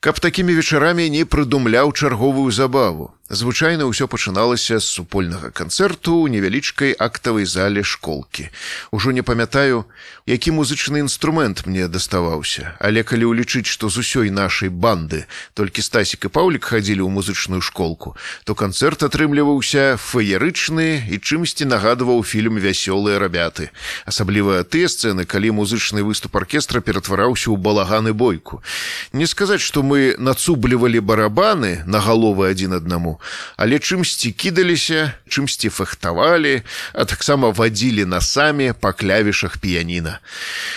каб 0.01 0.21
такімі 0.21 0.55
вечарамі 0.55 1.11
не 1.11 1.25
прыдумляў 1.25 1.93
чарговую 1.93 2.51
забаву. 2.51 3.17
Звычайна 3.27 3.91
ўсё 3.91 4.07
пачыналася 4.07 4.79
з 4.79 4.87
супольнага 4.87 5.51
канцэрту 5.51 6.15
ў 6.15 6.31
невялічкай 6.31 6.95
актавай 6.95 7.43
зале 7.43 7.83
школкі. 7.83 8.55
Ужо 8.95 9.11
не 9.11 9.27
памятаю, 9.27 9.83
які 10.31 10.55
музычны 10.55 11.03
інструмент 11.03 11.67
мне 11.67 11.91
даставаўся, 11.91 12.79
але 12.79 13.03
калі 13.03 13.35
ўлічыць, 13.35 13.67
што 13.67 13.91
з 13.91 14.07
усёй 14.07 14.31
нашай 14.31 14.71
банды 14.71 15.27
толькі 15.59 15.83
стасік 15.83 16.31
і 16.31 16.31
паўлік 16.31 16.71
хадзілі 16.71 17.03
ў 17.03 17.11
музычную 17.11 17.59
школку, 17.67 18.15
то 18.47 18.55
канцэрт 18.55 19.03
атрымліваўся 19.03 19.99
феерычны 19.99 21.11
і 21.11 21.19
чымсьці 21.19 21.67
нагадваў 21.67 22.23
фільм 22.23 22.63
вясёлыя 22.63 23.19
рабяты. 23.19 23.75
Асабліва 24.07 24.63
тыя 24.63 24.87
сцэны, 24.87 25.27
калі 25.27 25.51
музычны 25.51 26.07
выступ 26.07 26.39
аркестра 26.39 26.79
ператвараўся 26.79 27.51
ў 27.51 27.59
балаганы 27.59 28.15
бойку. 28.15 28.63
Не 29.13 29.27
сказаць, 29.27 29.61
што 29.61 29.83
мы 29.83 30.15
нацублівалі 30.19 31.01
барабаны 31.01 31.83
на 31.87 32.01
галовы 32.01 32.51
адзін 32.51 32.77
аднаму, 32.79 33.21
але 33.57 33.79
чымсьці 33.79 34.33
кідаліся, 34.33 35.15
чымсьці 35.29 35.71
фехтавалі, 35.71 36.63
а 36.93 37.05
таксама 37.05 37.51
вадзілі 37.51 38.05
насамі 38.05 38.73
па 38.81 38.93
клявішах 38.93 39.59
піяніна. 39.59 40.19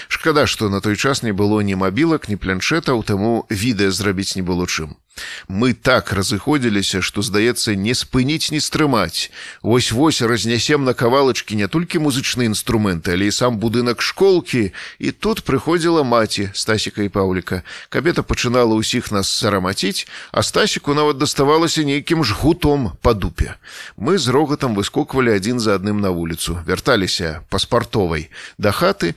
Шкада, 0.08 0.46
што 0.46 0.70
на 0.70 0.80
той 0.80 0.96
час 0.96 1.24
не 1.24 1.34
было 1.34 1.62
ні 1.62 1.76
мабілак, 1.76 2.30
ні 2.30 2.38
планшетаў, 2.38 3.04
таму 3.04 3.46
відэа 3.50 3.92
зрабіць 3.92 4.36
не 4.36 4.46
было 4.46 4.70
чым. 4.70 4.96
Мы 5.48 5.74
так 5.74 6.14
разыходзіліся, 6.14 7.02
што 7.02 7.22
здаецца 7.22 7.76
не 7.76 7.94
спыніць 7.94 8.52
не 8.52 8.60
стрымаць. 8.60 9.32
Вось-вось 9.62 10.22
разнясем 10.22 10.84
на 10.84 10.94
кавалачкі 10.94 11.56
не 11.56 11.68
толькі 11.68 12.00
музычныя 12.06 12.48
інструменты, 12.50 13.14
але 13.14 13.28
і 13.28 13.32
сам 13.32 13.60
будынак 13.60 14.02
школкі. 14.02 14.72
І 15.00 15.12
тут 15.12 15.44
прыходзіла 15.44 16.04
маці 16.04 16.50
стасіка 16.54 17.04
і 17.04 17.10
паўліка. 17.10 17.64
Кабета 17.90 18.24
пачынала 18.24 18.76
ўсіх 18.76 19.12
нас 19.12 19.30
сарамаціць, 19.30 20.08
а 20.32 20.44
стасіку 20.44 20.94
нават 20.94 21.18
даставалася 21.18 21.84
нейкім 21.84 22.24
жгутом 22.24 22.94
па 23.02 23.14
дупе. 23.14 23.56
Мы 23.98 24.18
з 24.18 24.28
рогатам 24.30 24.76
выскоквалі 24.76 25.34
адзін 25.34 25.60
за 25.60 25.76
адным 25.76 26.02
на 26.04 26.12
вуліцу, 26.14 26.60
вярталіся 26.68 27.42
паспартовай 27.50 28.30
да 28.58 28.72
хаты. 28.72 29.16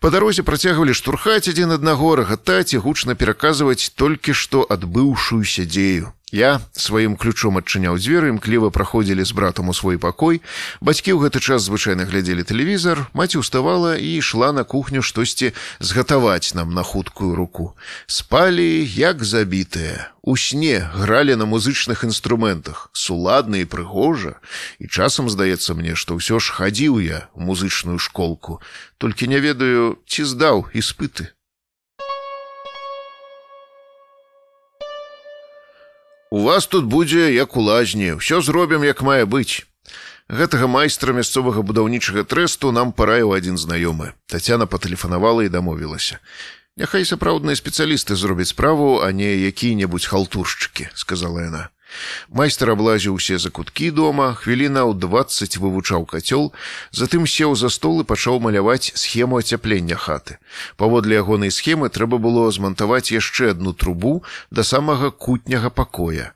Па 0.00 0.10
дарозе 0.10 0.42
працягвалі 0.42 0.94
штурхаць 0.94 1.48
адзін 1.48 1.76
аднаго 1.76 2.16
рагатаць 2.16 2.74
і 2.74 2.82
гучна 2.82 3.14
пераказваць 3.14 3.92
толькі 3.94 4.34
што 4.34 4.66
адбыўшы 4.66 5.29
адбыўшуюся 5.30 5.64
дзею. 5.66 6.12
Я 6.32 6.60
сваім 6.78 7.16
ключом 7.18 7.58
адчыняў 7.58 7.98
дзверы, 7.98 8.30
імкліва 8.30 8.70
праходзілі 8.70 9.26
з 9.26 9.34
братам 9.34 9.68
у 9.68 9.74
свой 9.74 9.98
пакой. 9.98 10.42
Бацькі 10.78 11.10
ў 11.10 11.26
гэты 11.26 11.42
час 11.42 11.66
звычайна 11.66 12.06
глядзелі 12.06 12.46
тэлевізар, 12.46 13.10
маці 13.18 13.42
ўставала 13.42 13.98
і 13.98 14.22
ішла 14.22 14.54
на 14.54 14.62
кухню 14.62 15.02
штосьці 15.02 15.50
згатаваць 15.82 16.54
нам 16.54 16.70
на 16.70 16.86
хуткую 16.86 17.34
руку. 17.34 17.74
Спалі, 18.06 18.86
як 18.86 19.26
забітыя. 19.26 20.14
У 20.22 20.38
сне 20.38 20.86
гралі 20.94 21.34
на 21.34 21.50
музычных 21.50 22.06
інструментах, 22.06 22.90
суладна 22.94 23.58
і 23.58 23.66
прыгожа. 23.66 24.38
І 24.78 24.86
часам 24.86 25.26
здаецца 25.26 25.74
мне, 25.74 25.98
што 25.98 26.14
ўсё 26.14 26.38
ж 26.38 26.54
хадзіў 26.54 27.02
я 27.02 27.26
музычную 27.34 27.98
школку, 27.98 28.62
толькі 29.02 29.26
не 29.26 29.42
ведаю, 29.42 29.98
ці 30.06 30.22
здаў 30.22 30.70
іспыты. 30.70 31.34
У 36.30 36.42
вас 36.42 36.66
тут 36.66 36.84
будзе 36.84 37.34
як 37.34 37.56
у 37.56 37.60
лазні, 37.60 38.14
ўсё 38.14 38.38
зробім 38.38 38.86
як 38.86 39.02
мае 39.02 39.26
быць. 39.26 39.66
Гэтага 40.30 40.70
майстра 40.70 41.10
мясцовага 41.10 41.66
будаўнічага 41.66 42.22
трэсту 42.22 42.70
нам 42.70 42.94
параіў 42.94 43.34
адзін 43.34 43.58
знаёмы. 43.58 44.14
Тацяна 44.30 44.70
патэлефанавала 44.70 45.42
і 45.42 45.50
дамовілася. 45.50 46.22
Няхай 46.78 47.02
сапраўдныя 47.02 47.58
спецыялісты 47.58 48.14
зробяць 48.14 48.54
справу, 48.54 49.02
а 49.02 49.10
не 49.10 49.42
якія-небудзь 49.50 50.06
халтуршчыкі, 50.06 50.94
сказала 50.94 51.50
яна. 51.50 51.74
Майстар 52.28 52.74
аблазіў 52.74 53.14
усе 53.18 53.38
закуткі 53.38 53.90
дома, 53.90 54.34
хвіліна 54.34 54.84
ў 54.86 54.98
20 54.98 55.56
вывучаў 55.62 56.06
кацёл, 56.10 56.52
затым 56.90 57.26
сеў 57.26 57.56
за 57.56 57.70
стол 57.70 58.02
і 58.02 58.08
пачаў 58.08 58.40
маляваць 58.40 58.92
схему 58.94 59.38
ацяплення 59.38 59.96
хаты. 59.96 60.38
Паводле 60.76 61.22
ягонай 61.22 61.50
схемы 61.50 61.88
трэба 61.88 62.18
было 62.18 62.50
змантаваць 62.50 63.14
яшчэ 63.14 63.54
адну 63.56 63.72
трубу 63.72 64.22
да 64.50 64.62
самага 64.62 65.10
кутняга 65.10 65.70
пакоя. 65.70 66.32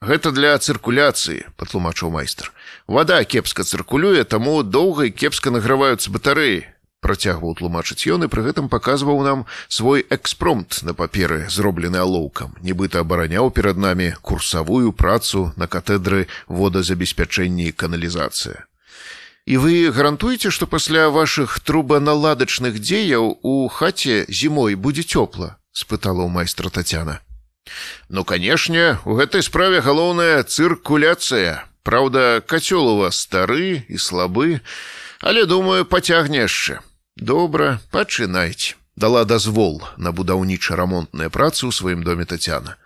Гэта 0.00 0.30
для 0.30 0.52
цыркуляцыі, 0.60 1.48
патлумачыў 1.56 2.12
майстар. 2.12 2.52
Вада 2.86 3.24
кепска 3.24 3.64
цыркулюе, 3.64 4.24
таму 4.24 4.62
доўга 4.62 5.08
і 5.08 5.14
кепска 5.14 5.50
награваюцца 5.50 6.12
батарэі 6.12 6.75
працягваў 7.06 7.54
тлумачыць 7.60 8.10
ён 8.10 8.26
і 8.26 8.30
пры 8.32 8.42
гэтым 8.50 8.66
паказваў 8.72 9.22
нам 9.22 9.44
свой 9.70 10.02
экспромт 10.10 10.82
на 10.82 10.94
паперы 10.98 11.46
зроблены 11.56 12.02
алоўкам. 12.02 12.58
Нібыта 12.66 13.06
абараняў 13.06 13.50
перад 13.54 13.78
намі 13.78 14.12
курсавую 14.22 14.90
працу 14.92 15.52
на 15.56 15.70
катедры 15.70 16.26
водазабеспячэння 16.48 17.70
і 17.70 17.76
каналізацыя. 17.84 18.66
І 19.46 19.62
вы 19.62 19.94
гарантуеце 19.94 20.50
што 20.50 20.66
пасля 20.66 21.06
вашых 21.14 21.60
трубаналадачных 21.62 22.82
дзеяў 22.82 23.38
у 23.46 23.68
хаце 23.70 24.26
зімой 24.26 24.74
будзе 24.74 25.06
цёпла 25.06 25.54
спытала 25.70 26.26
ў 26.26 26.30
майстра 26.34 26.74
татяна 26.74 27.22
ну 28.08 28.24
канешне 28.24 28.98
у 29.04 29.14
гэтай 29.18 29.42
справе 29.42 29.80
галоўная 29.80 30.42
цыркуляцыя. 30.42 31.66
Праўда, 31.82 32.42
кацёл 32.42 32.88
у 32.94 32.98
вас 32.98 33.18
стары 33.22 33.86
і 33.86 33.98
слабы, 33.98 34.60
але 35.22 35.46
думаю, 35.46 35.86
пацягне 35.86 36.46
яшчэ. 36.46 36.82
Добра, 37.16 37.80
пачынайце. 37.90 38.76
Дала 38.96 39.24
дазвол 39.24 39.82
на 39.96 40.12
будаўніча-рамонтныя 40.12 41.32
працы 41.32 41.64
ў 41.64 41.72
сваім 41.72 42.04
доме 42.04 42.28
Тацяна. 42.28 42.76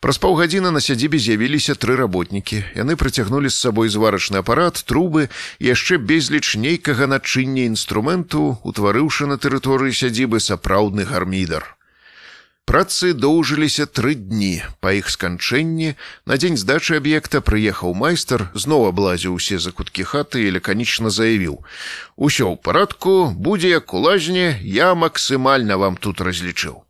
Праз 0.00 0.16
паўгадзіны 0.16 0.72
на 0.72 0.80
сядзібе 0.80 1.20
з'явіліся 1.20 1.76
тры 1.76 1.96
работнікі. 2.00 2.64
Яны 2.72 2.96
прыцягнулі 2.96 3.52
з 3.52 3.60
сабой 3.60 3.92
зварачны 3.92 4.40
апарат, 4.40 4.80
трубы, 4.88 5.28
яшчэ 5.60 6.00
безліч 6.00 6.56
нейкага 6.56 7.04
начыння 7.04 7.68
інструменту, 7.68 8.56
утварыўшы 8.64 9.28
на 9.28 9.36
тэрыторыі 9.36 9.92
сядзібы 9.92 10.40
сапраўдны 10.40 11.04
гармідар. 11.04 11.75
Працы 12.66 13.14
доўжыліся 13.14 13.86
тры 13.86 14.16
дні. 14.18 14.62
Па 14.82 14.90
іх 14.98 15.10
сканчэнні 15.14 15.94
на 16.26 16.34
дзень 16.34 16.58
здачы 16.58 16.98
аб'екта 16.98 17.38
прыехаў 17.38 17.94
майстар, 17.94 18.50
зноў 18.58 18.88
аблазіў 18.90 19.38
усе 19.38 19.58
закуткі 19.62 20.02
хаты 20.02 20.42
і 20.46 20.54
лаканічна 20.58 21.14
заявіў: 21.14 21.62
«Усё 22.26 22.50
ў 22.50 22.56
парадку, 22.58 23.30
будзе 23.30 23.70
як 23.70 23.94
у 23.94 24.02
лазні, 24.02 24.58
я 24.66 24.94
максімальна 24.98 25.78
вам 25.78 25.94
тут 25.94 26.18
разлічыў. 26.20 26.85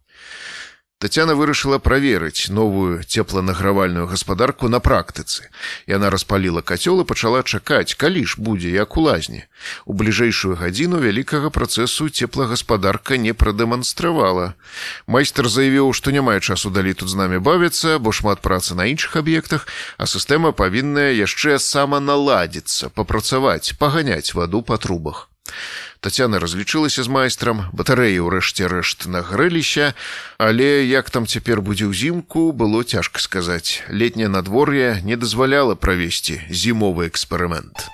Тацяна 0.97 1.35
вырашыла 1.37 1.77
праверыць 1.77 2.49
новую 2.49 3.05
цепланагравальную 3.05 4.07
гаспадарку 4.09 4.71
на 4.73 4.79
практыцы. 4.81 5.53
Яна 5.85 6.09
распаліла 6.09 6.63
кацёл 6.65 7.03
і 7.03 7.05
пачала 7.05 7.43
чакаць, 7.45 7.93
калі 8.01 8.25
ж 8.25 8.41
будзе 8.41 8.73
як 8.73 8.97
у 8.97 9.05
лазні. 9.05 9.45
У 9.85 9.93
бліжэйшую 9.93 10.57
гадзіну 10.57 10.97
вялікага 11.05 11.53
працэсу 11.53 12.09
цеплагаспадарка 12.09 13.21
не 13.21 13.37
прадэманстравала. 13.37 14.57
Майстар 15.05 15.53
заявіў, 15.53 15.93
што 15.93 16.17
не 16.17 16.25
мае 16.25 16.41
часу 16.41 16.73
далі 16.73 16.97
тут 16.97 17.13
з 17.13 17.21
намі 17.21 17.45
бавіцца, 17.45 18.01
бо 18.01 18.09
шмат 18.09 18.41
працы 18.41 18.73
на 18.73 18.89
іншых 18.89 19.21
аб'ектах, 19.21 19.69
а 20.01 20.09
сістэма 20.09 20.57
павінная 20.57 21.13
яшчэ 21.13 21.61
саманаладзіцца, 21.61 22.89
папрацаваць, 22.89 23.77
паганяць 23.77 24.33
ваду 24.33 24.65
па 24.65 24.81
трубах. 24.81 25.29
Тацяна 26.01 26.39
разлічылася 26.39 27.03
з 27.03 27.09
майстрам, 27.09 27.67
батарэі 27.73 28.23
ўрэшце 28.23 28.69
рэшт 28.71 29.07
нагрэліся, 29.11 29.95
але 30.39 30.87
як 30.87 31.11
там 31.11 31.27
цяпер 31.27 31.61
будзе 31.61 31.91
ўзімку, 31.91 32.53
было 32.53 32.85
цяжка 32.85 33.19
сказаць. 33.19 33.83
Летняе 33.89 34.29
надвор'е 34.29 35.03
не 35.03 35.17
дазваляла 35.17 35.75
правесці 35.75 36.43
зімовы 36.51 37.09
эксперымент. 37.09 37.89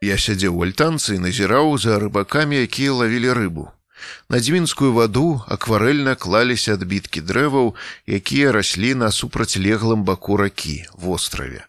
Я 0.00 0.14
сядзеў 0.14 0.58
у 0.58 0.62
альтанцы 0.62 1.18
і 1.18 1.22
назіраў 1.26 1.74
за 1.78 1.98
рыбакамі, 1.98 2.62
якія 2.62 2.94
лавілі 2.94 3.34
рыбу. 3.34 3.64
На 4.30 4.38
дзвінскую 4.38 4.92
ваду 4.94 5.42
акварэльна 5.50 6.14
клаліся 6.14 6.78
адбіткі 6.78 7.22
дрэваў, 7.26 7.74
якія 8.06 8.52
раслі 8.54 8.94
на 8.94 9.10
супрацьлеглым 9.10 10.04
баку 10.06 10.38
ракі 10.38 10.86
востраве. 10.94 11.66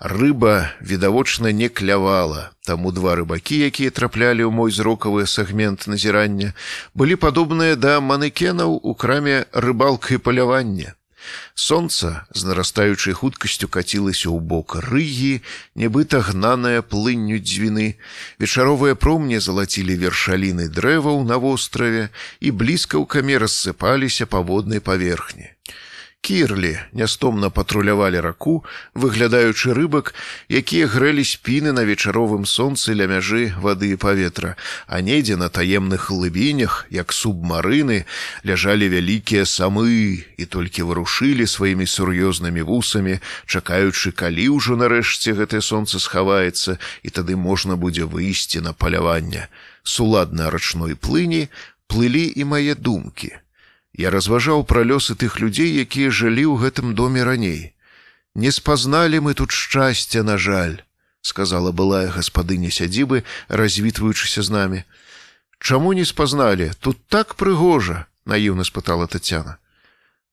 Рыба 0.00 0.72
відавочна 0.82 1.52
не 1.52 1.68
клявала, 1.68 2.50
таму 2.66 2.92
два 2.92 3.16
рыбакі, 3.16 3.58
якія 3.68 3.90
траплялі 3.90 4.44
ў 4.44 4.52
мой 4.52 4.70
зрокавы 4.70 5.26
сегмент 5.26 5.86
назірання, 5.86 6.52
былі 6.94 7.16
падобныя 7.16 7.76
да 7.76 8.00
манекенаў 8.00 8.78
у 8.82 8.94
краме 8.94 9.46
рыбалка 9.52 10.14
і 10.14 10.22
палявання. 10.22 10.94
Сонца 11.54 12.26
з 12.30 12.44
нарастаючай 12.44 13.14
хуткасцю 13.16 13.68
кацілася 13.68 14.28
ў 14.30 14.38
бок 14.38 14.76
рыгі, 14.86 15.42
нібыта 15.74 16.20
гнаная 16.22 16.84
плынню 16.84 17.40
дзвіны. 17.42 17.98
Вечаровыя 18.38 18.94
промні 18.94 19.40
залацілі 19.40 19.96
вершаліны 20.04 20.68
дрэваў 20.68 21.24
на 21.26 21.40
востраве 21.42 22.08
і 22.40 22.54
бліскаўкамі 22.62 23.42
рассыпаліся 23.42 24.30
па 24.30 24.44
воднай 24.44 24.80
паверхні. 24.80 25.55
Кірлі 26.26 26.78
нястомна 26.92 27.50
патрулявалі 27.54 28.18
раку, 28.20 28.64
выглядаючы 28.98 29.70
рыбак, 29.78 30.10
якія 30.50 30.90
грэлі 30.90 31.22
спіны 31.22 31.70
на 31.70 31.86
вечаровым 31.86 32.42
сонцы 32.50 32.98
ля 32.98 33.06
мяжы 33.06 33.54
вады 33.62 33.94
і 33.94 33.96
паветра, 33.96 34.56
а 34.90 34.98
недзе 35.00 35.38
на 35.38 35.46
таемных 35.48 36.10
глыбінях, 36.10 36.90
як 36.90 37.14
субмарыны, 37.14 38.10
ляжалі 38.42 38.90
вялікія 38.90 39.46
самы 39.46 40.26
і 40.34 40.44
толькі 40.50 40.82
вырушылі 40.90 41.46
сваімі 41.46 41.86
сур'ёзнымі 41.86 42.66
вусамі, 42.66 43.22
чакаючы, 43.46 44.10
калі 44.10 44.58
ўжо 44.58 44.74
нарэшце 44.74 45.38
гэтае 45.38 45.62
сонца 45.62 46.02
схаваецца 46.02 46.82
і 47.06 47.08
тады 47.14 47.38
можна 47.38 47.78
будзе 47.78 48.02
выйсці 48.02 48.66
на 48.66 48.74
паляванне. 48.74 49.46
Суладна 49.86 50.50
рачной 50.50 50.98
плыні 50.98 51.46
плылі 51.86 52.26
і 52.34 52.42
мае 52.50 52.74
думкі. 52.74 53.45
Я 53.96 54.12
разважаў 54.12 54.64
пра 54.68 54.84
лёсы 54.84 55.16
тых 55.16 55.40
людзей, 55.40 55.72
якія 55.80 56.12
жылі 56.12 56.44
ў 56.52 56.68
гэтым 56.68 56.92
доме 56.92 57.24
раней. 57.24 57.72
Не 58.36 58.52
спазналі 58.52 59.24
мы 59.24 59.32
тут 59.32 59.56
шчасця, 59.56 60.22
на 60.22 60.36
жаль, 60.36 60.84
сказала 61.24 61.72
былая 61.72 62.12
гаспадыня 62.12 62.68
сядзібы, 62.68 63.24
развітваючыся 63.48 64.44
з 64.44 64.52
намі. 64.52 64.80
Чаму 65.58 65.96
не 65.96 66.04
спазналі, 66.04 66.76
тут 66.80 67.00
так 67.08 67.40
прыгожа, 67.40 68.04
наіўна 68.28 68.68
спытала 68.68 69.08
Тацяна. 69.08 69.56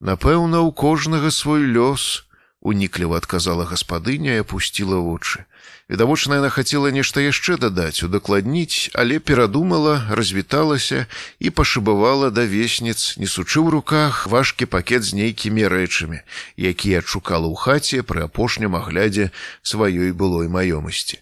Напэўна, 0.03 0.59
у 0.59 0.75
кожнага 0.75 1.31
свой 1.31 1.63
лёс, 1.63 2.27
унікліва 2.59 3.15
адказала 3.23 3.63
гаспадыня 3.63 4.35
і 4.35 4.43
опусціла 4.43 4.99
вочы. 4.99 5.47
Відавочна, 5.93 6.41
яна 6.41 6.49
хацела 6.49 6.89
нешта 6.89 7.21
яшчэ 7.21 7.61
дадаць, 7.61 8.01
удакладніць, 8.01 8.89
але 8.97 9.19
перадумала, 9.21 10.01
развіталася 10.09 11.05
і 11.37 11.53
пашыбавала 11.53 12.33
да 12.33 12.49
весніц, 12.49 13.13
несучы 13.21 13.61
ў 13.61 13.69
руках 13.77 14.25
важкі 14.25 14.65
пакет 14.65 15.05
з 15.05 15.13
нейкімі 15.13 15.69
рэчамі, 15.69 16.25
якія 16.57 17.05
адшукала 17.05 17.45
ў 17.45 17.53
хаце 17.61 18.01
пры 18.01 18.25
апошнім 18.25 18.73
аглядзе 18.73 19.29
сваёй 19.61 20.17
былой 20.17 20.49
маёмасці. 20.49 21.21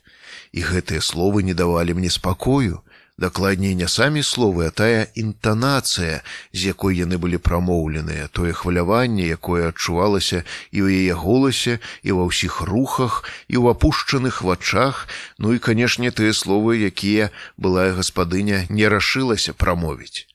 І 0.56 0.64
гэтыя 0.64 1.04
словы 1.04 1.44
не 1.44 1.52
давалі 1.52 2.00
мне 2.00 2.08
спакою, 2.08 2.80
дакладней 3.22 3.76
не 3.78 3.88
самі 3.88 4.26
словы, 4.26 4.66
а 4.68 4.72
тая 4.74 5.06
інтанацыя, 5.14 6.26
з 6.52 6.60
якой 6.74 6.98
яны 6.98 7.22
былі 7.22 7.38
прамоўленыя, 7.38 8.28
тое 8.34 8.52
хваляванне, 8.58 9.30
якое 9.30 9.70
адчувалася 9.70 10.42
і 10.74 10.80
ў 10.82 11.06
яе 11.06 11.14
голасе 11.14 11.78
і 12.02 12.18
ва 12.18 12.26
ўсіх 12.26 12.66
рухах 12.66 13.22
і 13.46 13.62
ў 13.62 13.78
апушчаных 13.78 14.42
вачах, 14.42 15.06
ну 15.38 15.54
і 15.54 15.62
канешне 15.62 16.10
тыя 16.10 16.34
словы, 16.34 16.82
якія 16.90 17.30
былая 17.62 17.94
гаспадыня 17.94 18.66
не 18.74 18.90
рашылася 18.90 19.54
прамовіць. 19.54 20.26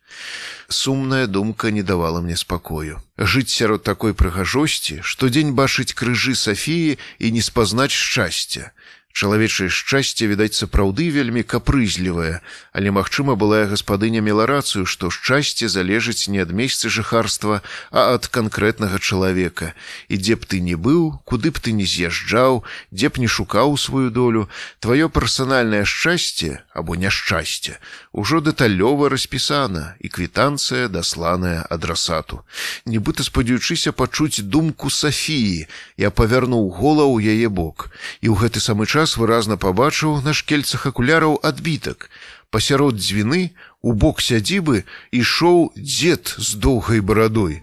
Сумная 0.69 1.27
думка 1.27 1.71
не 1.71 1.83
давала 1.83 2.21
мне 2.21 2.37
спакою. 2.37 3.03
Жыць 3.19 3.51
сярод 3.51 3.83
такой 3.83 4.15
прыгажосці, 4.15 5.03
штодзень 5.03 5.55
бачыць 5.55 5.95
крыжы 5.95 6.35
Сафіі 6.35 6.99
і 7.19 7.31
не 7.31 7.43
спазнаць 7.43 7.95
шчасця. 7.95 8.71
Чалавечае 9.17 9.71
шчасце, 9.73 10.27
відаць, 10.29 10.61
сапраўды 10.61 11.09
вельмі 11.09 11.41
капрызлівае, 11.41 12.45
але 12.77 12.93
магчыма 12.93 13.33
былая 13.33 13.65
гаспадыня 13.71 14.21
мела 14.21 14.45
рацыю, 14.45 14.85
што 14.85 15.09
шчасце 15.09 15.73
залежыць 15.73 16.29
не 16.29 16.45
ад 16.45 16.53
месца 16.53 16.93
жыхарства, 16.93 17.63
а 17.89 18.13
ад 18.13 18.29
канкрэтнага 18.29 19.01
чалавека. 19.01 19.73
І 20.13 20.21
дзе 20.21 20.37
б 20.37 20.45
ты 20.45 20.61
не 20.61 20.77
быў, 20.77 21.17
куды 21.25 21.49
б 21.49 21.65
ты 21.65 21.73
не 21.73 21.89
з'язджаў, 21.89 22.61
дзе 22.93 23.09
б 23.09 23.25
не 23.25 23.29
шукаў 23.37 23.81
сваю 23.81 24.13
долю, 24.13 24.53
тваё 24.85 25.09
персанальнае 25.09 25.89
шчасце 25.89 26.61
або 26.77 26.93
няшчасце 27.01 27.81
ужо 28.17 28.41
дэталёва 28.41 29.09
распісана 29.13 29.95
і 30.01 30.09
квітанцыя 30.09 30.89
дасланая 30.89 31.69
адрасату. 31.69 32.41
Нібыта 32.89 33.21
спадзяючыся 33.21 33.93
пачуць 33.93 34.41
думку 34.41 34.89
Сафіі, 34.89 35.69
я 36.01 36.09
павярнуў 36.09 36.73
голаў 36.73 37.21
яе 37.21 37.53
бок. 37.53 37.93
І 38.25 38.33
ў 38.33 38.41
гэты 38.41 38.65
самы 38.65 38.89
час 38.89 39.06
раз 39.07 39.17
выразна 39.17 39.55
пабачыў 39.57 40.19
на 40.27 40.33
шкельцах 40.35 40.87
акуляраў 40.91 41.39
адбітак. 41.39 42.11
Пасярод 42.51 42.99
дзвіны 42.99 43.55
у 43.83 43.93
бок 43.95 44.19
сядзібы 44.19 44.83
ішоў 45.15 45.71
дзед 45.79 46.35
з 46.39 46.59
доўгай 46.59 46.99
барадой. 46.99 47.63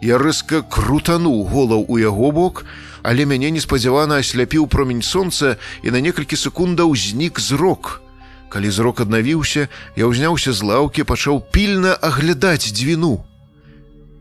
Я 0.00 0.16
рэзка 0.16 0.62
крутануў 0.64 1.44
голаў 1.44 1.84
у 1.88 1.98
яго 2.00 2.32
бок, 2.32 2.64
але 3.02 3.28
мяне 3.28 3.52
неспадзявана 3.52 4.16
асляпіў 4.24 4.64
промень 4.64 5.04
сонца 5.04 5.60
і 5.84 5.92
на 5.92 6.00
некалькі 6.00 6.40
секундаў 6.40 6.96
знік 6.96 7.36
зрок. 7.36 8.00
Калі 8.48 8.72
зрок 8.72 9.04
аднавіўся, 9.04 9.68
я 9.96 10.08
ўзняўся 10.08 10.56
з 10.56 10.64
лаўкі, 10.64 11.04
пачаў 11.04 11.44
пільна 11.52 11.92
аглядаць 12.00 12.72
дзвіну. 12.72 13.20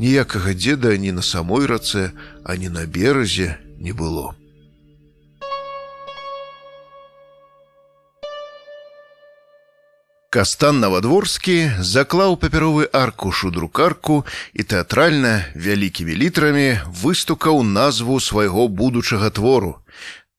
Ніякага 0.04 0.52
дзеда 0.52 1.00
ні 1.00 1.16
на 1.16 1.24
самой 1.24 1.64
рацэ, 1.64 2.12
ані 2.44 2.68
на 2.68 2.84
беразе 2.84 3.56
не 3.80 3.96
было. 3.96 4.36
Кастан 10.32 10.78
Навадворскі 10.80 11.84
заклаў 11.84 12.38
папяровы 12.40 12.86
аркуш 12.96 13.42
у 13.44 13.50
друкарку 13.52 14.24
і 14.56 14.64
тэатральна 14.64 15.32
вялікімі 15.60 16.16
літрамі 16.16 16.68
выстукаў 16.88 17.60
назву 17.68 18.16
свайго 18.24 18.72
будучага 18.72 19.28
твору. 19.28 19.84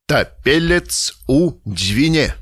Тапелец 0.09 1.13
у 1.29 1.53
дзвіне. 1.69 2.33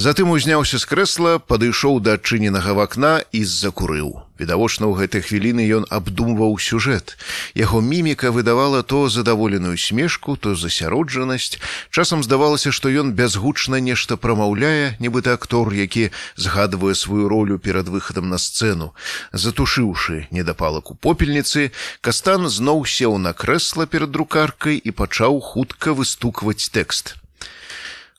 Затым 0.00 0.30
узняўся 0.32 0.78
з 0.80 0.88
крэсла, 0.88 1.30
падышоў 1.44 1.98
да 2.00 2.16
адчыненага 2.16 2.72
вакна 2.72 3.20
і 3.36 3.44
закурыў. 3.44 4.24
Відавочна, 4.40 4.88
ў 4.88 4.96
гэтай 4.96 5.20
хвіліны 5.20 5.66
ён 5.76 5.84
абдумваў 5.92 6.56
сюжэт. 6.56 7.20
Яго 7.52 7.84
міміка 7.84 8.32
выдавала 8.32 8.80
то 8.80 9.12
задаволеную 9.12 9.76
смешку, 9.76 10.40
то 10.40 10.56
засяроджанасць. 10.56 11.60
Часам 11.92 12.24
здавалася, 12.24 12.72
што 12.72 12.88
ён 12.88 13.12
бязгучна 13.12 13.76
нешта 13.84 14.16
прамаўляе, 14.16 14.96
нібыта 15.04 15.36
актор, 15.36 15.68
які 15.76 16.08
згадвае 16.40 16.96
сваю 16.96 17.28
ролю 17.28 17.60
перад 17.60 17.92
выхадам 17.92 18.32
на 18.32 18.40
сцэну. 18.40 18.96
Затушыўшы 19.36 20.32
недапалак 20.32 20.88
у 20.88 20.94
попельніцы, 20.96 21.76
Кастан 22.00 22.48
зноў 22.48 22.88
сеў 22.88 23.20
на 23.20 23.36
крэсла 23.36 23.84
перад 23.84 24.16
друкаркай 24.16 24.80
і 24.80 24.96
пачаў 24.96 25.44
хутка 25.44 25.92
выстукваць 25.92 26.72
тэкст. 26.72 27.19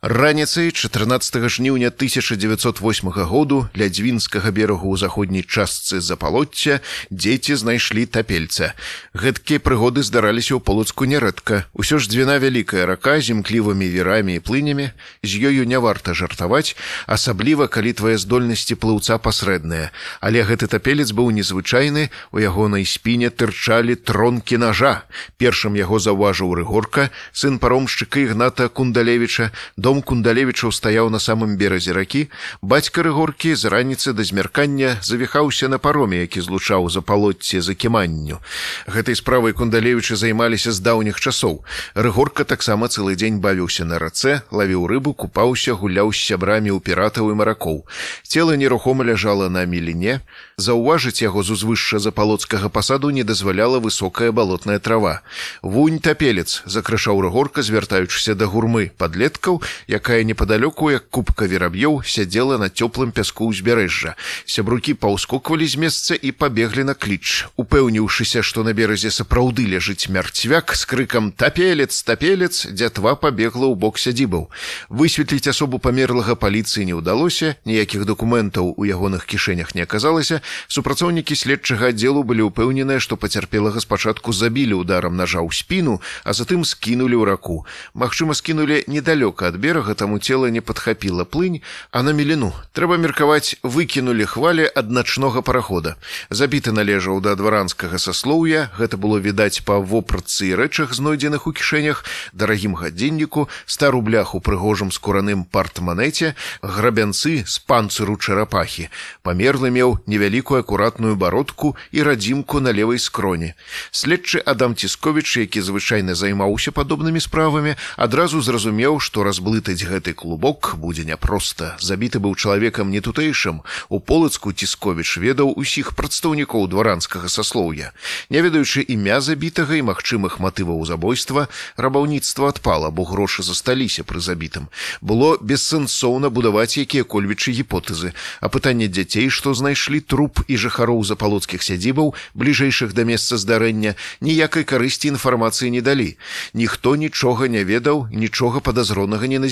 Раніцай 0.04 0.72
14 0.72 1.50
жніўня 1.50 1.88
1908 1.94 3.10
году 3.10 3.70
ля 3.78 3.86
дзвінскага 3.86 4.50
берагу 4.50 4.90
ў 4.90 4.98
заходняй 4.98 5.46
частцы 5.46 6.02
запалоцця 6.02 6.82
дзеці 7.14 7.54
знайшлі 7.54 8.10
тапельца. 8.10 8.74
Гэткія 9.14 9.62
прыгоды 9.62 10.02
здараліся 10.02 10.58
ў 10.58 10.66
полацку 10.66 11.06
нярэдка. 11.06 11.70
Усё 11.78 12.02
ж 12.02 12.10
дзвіна 12.10 12.42
вялікая 12.42 12.90
рака 12.90 13.22
з 13.22 13.30
імклівымі 13.30 13.86
верамі 13.94 14.42
і 14.42 14.42
плынямі, 14.42 14.90
з 15.22 15.38
ёю 15.38 15.70
не 15.70 15.78
варта 15.78 16.18
жартаваць, 16.18 16.74
асабліва 17.06 17.70
калі 17.70 17.94
твае 17.94 18.18
здольнасці 18.18 18.82
плыўца 18.82 19.22
пасрэдныя. 19.22 19.94
Але 20.18 20.42
гэты 20.42 20.66
тапелец 20.66 21.14
быў 21.14 21.30
незвычайны, 21.30 22.10
у 22.34 22.42
ягонай 22.42 22.90
спіне 22.90 23.30
тырчалі 23.30 23.94
тронкі 24.02 24.58
ножа. 24.58 25.06
Першым 25.38 25.78
яго 25.78 26.02
заўважыў 26.02 26.58
рыгорка, 26.58 27.14
сын 27.38 27.62
паромшчыка 27.62 28.26
ігната 28.26 28.66
кундалевіча, 28.66 29.54
дом 29.92 30.02
кундалевічаў 30.08 30.72
стаяў 30.72 31.10
на 31.12 31.20
самым 31.20 31.58
беразе 31.60 31.92
ракі. 31.92 32.32
Бацька 32.64 33.04
рыгоркі 33.04 33.52
з 33.60 33.68
раніцы 33.68 34.14
да 34.16 34.24
змяркання 34.24 34.96
завіхаўся 35.04 35.68
на 35.68 35.84
пароме 35.84 36.24
які 36.24 36.40
злучаў 36.48 36.88
за 36.88 37.02
палотце 37.04 37.60
за 37.60 37.76
кіманню 37.76 38.40
гэтай 38.88 39.20
справай 39.20 39.52
кундалевічы 39.52 40.16
займаліся 40.16 40.72
з 40.72 40.80
даўніх 40.80 41.20
часоў. 41.20 41.68
Рыгорка 41.96 42.48
таксама 42.48 42.88
цэлы 42.88 43.20
дзень 43.20 43.44
бавіўся 43.44 43.84
на 43.84 44.00
рацэ 44.00 44.48
лавіў 44.52 44.88
рыбу 44.88 45.12
купаўся 45.12 45.76
гуляў 45.76 46.16
з 46.16 46.24
сябрамі 46.24 46.72
ў 46.72 46.80
піратаў 46.80 47.36
і 47.36 47.36
маракоў. 47.44 47.84
Цела 48.24 48.56
нерухома 48.56 49.04
ляжала 49.04 49.52
на 49.52 49.68
міліне. 49.68 50.24
Заўважыць 50.56 51.20
яго 51.20 51.44
з 51.44 51.60
узвышша 51.60 52.00
запалоцкага 52.00 52.72
пасаду 52.72 53.12
не 53.12 53.28
дазваляла 53.28 53.84
высокая 53.84 54.32
балотная 54.32 54.80
трава. 54.80 55.20
Вунь 55.62 56.00
тапелец 56.00 56.64
закрышаў 56.64 57.20
рыгорка 57.28 57.60
звяртаючыся 57.60 58.40
да 58.40 58.48
гурмы 58.48 58.96
подлеткаў 58.96 59.60
якая 59.88 60.24
непадалёку 60.24 60.92
як 60.92 61.10
кубка 61.10 61.46
вераб'ёў 61.46 62.04
сядзела 62.04 62.58
на 62.58 62.70
цёплым 62.70 63.12
пяску 63.12 63.50
ўзбярэжжа. 63.50 64.16
Сябрукі 64.46 64.94
паўскоквалі 64.94 65.68
з 65.68 65.76
месца 65.78 66.14
і 66.16 66.32
пабеглі 66.32 66.84
на 66.84 66.94
кліч. 66.94 67.48
Упэўніўшыся 67.58 68.42
што 68.42 68.64
на 68.64 68.74
беразе 68.74 69.12
сапраўды 69.12 69.66
ляжыць 69.66 70.10
мярцвяк 70.10 70.76
з 70.76 70.86
крыкам 70.86 71.32
тапелец 71.32 72.04
тапелец! 72.04 72.68
дзятва 72.70 73.16
пабегла 73.16 73.68
ў 73.72 73.76
бок 73.76 73.98
сядзібаў. 73.98 74.50
Высветліць 74.90 75.48
асобу 75.52 75.80
памерлага 75.80 76.36
паліцыі 76.36 76.86
не 76.86 76.96
ўдалося 76.98 77.56
ніякіх 77.66 78.06
дакументаў 78.06 78.74
у 78.78 78.84
ягоных 78.86 79.26
кішэнях 79.26 79.76
не 79.76 79.84
аказалася. 79.84 80.42
Супрацоўнікі 80.68 81.36
следчага 81.36 81.92
аддзелу 81.92 82.24
былі 82.24 82.50
ўпэўненыя 82.50 83.00
што 83.00 83.18
пацярпелага 83.18 83.80
спачатку 83.80 84.34
забілі 84.34 84.82
ударам 84.82 85.16
нажа 85.16 85.40
ў 85.44 85.52
спіну 85.54 86.00
а 86.24 86.34
затым 86.34 86.66
скінулі 86.66 87.16
ў 87.22 87.26
раку. 87.26 87.66
Магчыма 87.94 88.34
скінулі 88.34 88.84
недалёка 88.88 89.52
ад 89.52 89.58
берага 89.72 89.96
таму 89.96 90.20
цела 90.20 90.52
не 90.52 90.60
падхапіла. 90.60 91.24
Плынь 91.24 91.62
а 91.96 92.04
на 92.04 92.12
меліну 92.12 92.52
трэба 92.76 93.00
меркаваць 93.00 93.56
выкінулі 93.64 94.28
хвалі 94.28 94.68
ад 94.68 94.92
начнога 94.92 95.40
парахода. 95.40 95.96
Забіты 96.28 96.76
належаў 96.76 97.22
да 97.24 97.36
дваранскага 97.40 97.96
саслоўя. 97.96 98.68
Гэта 98.76 99.00
было 99.00 99.16
відаць 99.24 99.64
па 99.64 99.80
вопратцы 99.80 100.52
і 100.52 100.60
рэчах 100.60 100.92
знойдзеных 100.92 101.48
у 101.48 101.56
кішэнях 101.56 102.04
дарагім 102.36 102.76
гадзінніку 102.76 103.48
ста 103.64 103.96
рублях 103.96 104.36
у 104.36 104.44
прыгожым 104.44 104.92
скураным 104.92 105.48
партманеце 105.48 106.36
грабянцы 106.60 107.48
з 107.48 107.56
панцыру 107.64 108.20
чарапахі. 108.20 108.92
Памерлы 109.24 109.72
меў 109.72 110.04
невялікую 110.04 110.60
акуратную 110.60 111.16
бародку 111.16 111.78
і 111.96 112.04
радзімку 112.04 112.60
на 112.60 112.76
левой 112.76 113.00
скроні. 113.00 113.56
Следчы 113.92 114.44
адам 114.44 114.76
цісковіч 114.76 115.48
які 115.48 115.64
звычайна 115.64 116.12
займаўся 116.12 116.76
падобнымі 116.76 117.24
справамі 117.24 117.80
адразу 117.96 118.44
зразумеў 118.44 119.00
што 119.00 119.24
разблытаць 119.62 119.86
гэты 119.86 120.14
клубок 120.14 120.76
будзе 120.78 121.06
няпроста 121.06 121.78
забіты 121.80 122.20
быў 122.20 122.36
чалавекам 122.36 122.90
не 122.90 123.02
тутэйшым. 123.02 123.62
У 123.90 124.00
полацку 124.00 124.52
цісковіч 124.52 125.18
ведаў 125.18 125.54
усіх 125.56 125.94
прадстаўнікоў 125.94 126.68
дваранскага 126.68 127.30
саслоўя. 127.30 127.94
Не 128.30 128.42
ведаючы 128.42 128.82
імя 128.82 129.22
забітага 129.22 129.76
і 129.78 129.86
магчымых 129.86 130.40
матываў 130.40 130.86
забойства 130.86 131.48
рабаўніцтва 131.78 132.50
адпала 132.50 132.90
бо 132.90 133.04
грошы 133.06 133.44
засталіся 133.44 134.04
пры 134.04 134.20
забітым. 134.20 134.70
Было 135.02 135.38
бессэнсоўна 135.38 136.30
будаваць 136.30 136.78
якія-кольвічы 136.78 137.52
гіпотэзы. 137.52 138.14
А 138.42 138.50
пытанне 138.50 138.88
дзяцей 138.88 139.30
што 139.30 139.54
знайшлі 139.54 140.02
труп 140.02 140.42
і 140.48 140.58
жыхароў 140.58 141.04
запалоцкіх 141.06 141.62
сядзібаў 141.62 142.16
бліжэйшых 142.34 142.94
да 142.94 143.06
месца 143.06 143.38
здарэння 143.38 143.96
ніякай 144.22 144.64
карысці 144.64 145.14
інфармацыі 145.14 145.70
не 145.70 145.82
далі. 145.82 146.18
Ніхто 146.54 146.96
нічога 146.96 147.48
не 147.48 147.64
ведаў 147.64 148.08
нічога 148.10 148.60
падазронага 148.60 149.28
не 149.28 149.38
назіраў 149.38 149.51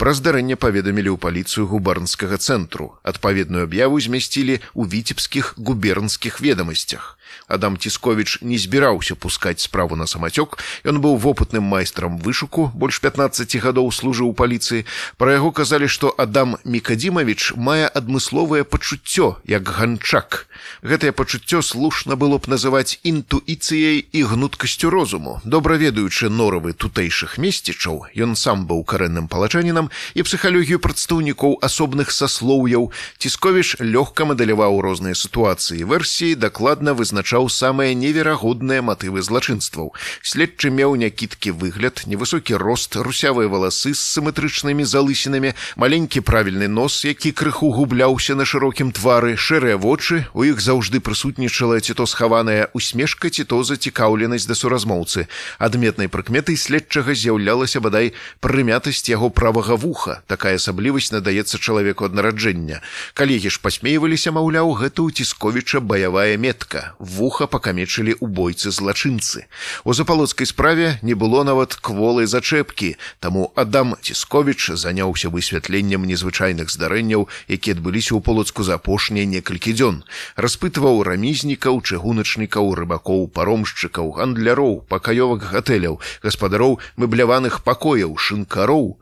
пра 0.00 0.16
здарэнне 0.16 0.56
паведамілі 0.56 1.12
ў 1.12 1.18
паліцыю 1.20 1.68
губарнскага 1.68 2.40
цэнтру. 2.40 2.96
Адпаведную 3.04 3.68
аб'яву 3.68 4.00
змясцілі 4.00 4.58
ў 4.72 4.82
віцебскіх 4.88 5.54
губернскіх 5.60 6.40
ведомасцях 6.40 7.19
Адам 7.50 7.76
Цісковіч 7.76 8.38
не 8.42 8.58
збіраўся 8.58 9.14
пускаць 9.14 9.60
справу 9.60 9.96
на 9.96 10.06
самацёк. 10.06 10.62
Ён 10.86 11.02
быў 11.02 11.18
вопытным 11.18 11.66
майстрам 11.66 12.18
вышуку, 12.18 12.70
больш 12.74 13.02
15 13.02 13.56
гадоў 13.58 13.90
служыў 13.90 14.30
у 14.30 14.34
паліцыі. 14.34 14.86
Пра 15.18 15.34
яго 15.34 15.50
казалі, 15.50 15.90
што 15.90 16.14
Адам 16.16 16.56
Мікадзімавіч 16.64 17.58
мае 17.58 17.90
адмысловае 17.90 18.62
пачуццё, 18.62 19.42
як 19.44 19.66
ганчак. 19.66 20.46
Гэтае 20.82 21.12
пачуццё 21.12 21.62
слушна 21.62 22.14
было 22.16 22.38
б 22.38 22.46
называць 22.46 23.02
інтуіцыяй 23.02 24.06
і 24.12 24.20
гнуткасцю 24.30 24.90
розуму. 24.90 25.40
Добра 25.44 25.74
ведаючы 25.74 26.30
норавы 26.30 26.72
тутэйшых 26.72 27.36
месцічаў, 27.38 28.14
ён 28.14 28.36
сам 28.36 28.66
быў 28.70 28.84
карэнным 28.84 29.26
палачанінам 29.26 29.90
і 30.14 30.22
псіхалогію 30.22 30.78
прадстаўнікоў 30.78 31.58
асобных 31.60 32.12
саслоўяў. 32.14 32.92
Цісковіч 33.18 33.82
лёгка 33.82 34.24
мадэляваў 34.24 34.80
розныя 34.80 35.14
сітуацыі 35.14 35.84
версіі 35.84 36.38
дакладна 36.38 36.92
вызначаў 36.92 37.39
вызначаў 37.40 37.48
самыя 37.48 37.94
неверагодныя 37.94 38.82
матывы 38.82 39.22
злачынстваў. 39.22 39.94
Следчы 40.22 40.70
меў 40.70 40.96
някідкі 40.96 41.52
выгляд, 41.56 42.04
невысокі 42.06 42.56
рост, 42.56 42.96
русявыя 42.96 43.48
валасы 43.48 43.94
з 43.94 44.00
сіметрычнымі 44.00 44.84
залысінамі, 44.84 45.54
маленькі 45.76 46.20
правільны 46.20 46.68
нос, 46.68 47.04
які 47.04 47.32
крыху 47.32 47.72
губляўся 47.72 48.34
на 48.34 48.44
шырокім 48.44 48.92
твары, 48.92 49.36
шэрыя 49.36 49.76
вочы, 49.76 50.26
у 50.34 50.44
іх 50.44 50.60
заўжды 50.60 51.00
прысутнічала 51.00 51.80
ці 51.80 51.94
то 51.94 52.06
схаваная 52.06 52.68
усмешка 52.74 53.30
ці 53.30 53.44
то 53.44 53.62
зацікаўленасць 53.64 54.46
да 54.46 54.54
суразмоўцы. 54.54 55.28
Адметнай 55.58 56.08
прыкметай 56.08 56.56
следчага 56.56 57.14
з'яўлялася 57.14 57.80
бадай 57.80 58.12
прымятасць 58.40 59.08
яго 59.08 59.30
правага 59.30 59.76
вуха. 59.76 60.20
Такая 60.26 60.56
асаблівасць 60.60 61.12
надаецца 61.12 61.58
чалавеку 61.58 62.04
ад 62.04 62.14
нараджэння. 62.14 62.82
Калегі 63.14 63.50
ж 63.50 63.60
пасмейваліся, 63.62 64.32
маўляў, 64.32 64.76
гэта 64.76 65.02
ў 65.02 65.14
цісковіча 65.14 65.80
баявая 65.80 66.36
метка 66.36 66.92
вуха 67.30 67.46
пакамечылі 67.46 68.18
ў 68.18 68.26
бойцы 68.26 68.74
злачынцы. 68.74 69.46
У 69.86 69.94
запалоцкай 69.94 70.50
справе 70.50 70.98
не 71.06 71.14
было 71.14 71.46
нават 71.46 71.78
кволай 71.78 72.26
зачэпкі, 72.26 72.98
таму 73.22 73.54
Адам 73.54 73.94
Цісковіч 74.02 74.74
заняўся 74.74 75.30
высвятленнем 75.30 76.10
незвычайных 76.10 76.74
здарэнняў, 76.74 77.30
якія 77.46 77.78
адбыліся 77.78 78.18
ў 78.18 78.20
полацку 78.26 78.66
за 78.66 78.82
апошнія 78.82 79.30
некалькі 79.30 79.70
дзён. 79.78 80.02
распытваў 80.34 81.06
рамізнікаў, 81.06 81.78
чыгуначнікаў, 81.86 82.74
рыбакоў, 82.74 83.30
паромшчыкаў, 83.30 84.10
гандляроў, 84.18 84.82
пакаёвак 84.90 85.46
гатэляў, 85.54 86.02
гаспадароў 86.26 86.82
мэбляваных 86.98 87.62
пакояў, 87.62 88.18
шынкароў. 88.18 88.98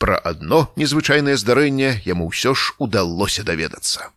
Пра 0.00 0.16
адно 0.16 0.72
незвычайнае 0.80 1.36
здарэнне 1.36 2.00
яму 2.08 2.32
ўсё 2.32 2.56
ж 2.56 2.72
удалося 2.80 3.44
даведацца. 3.44 4.08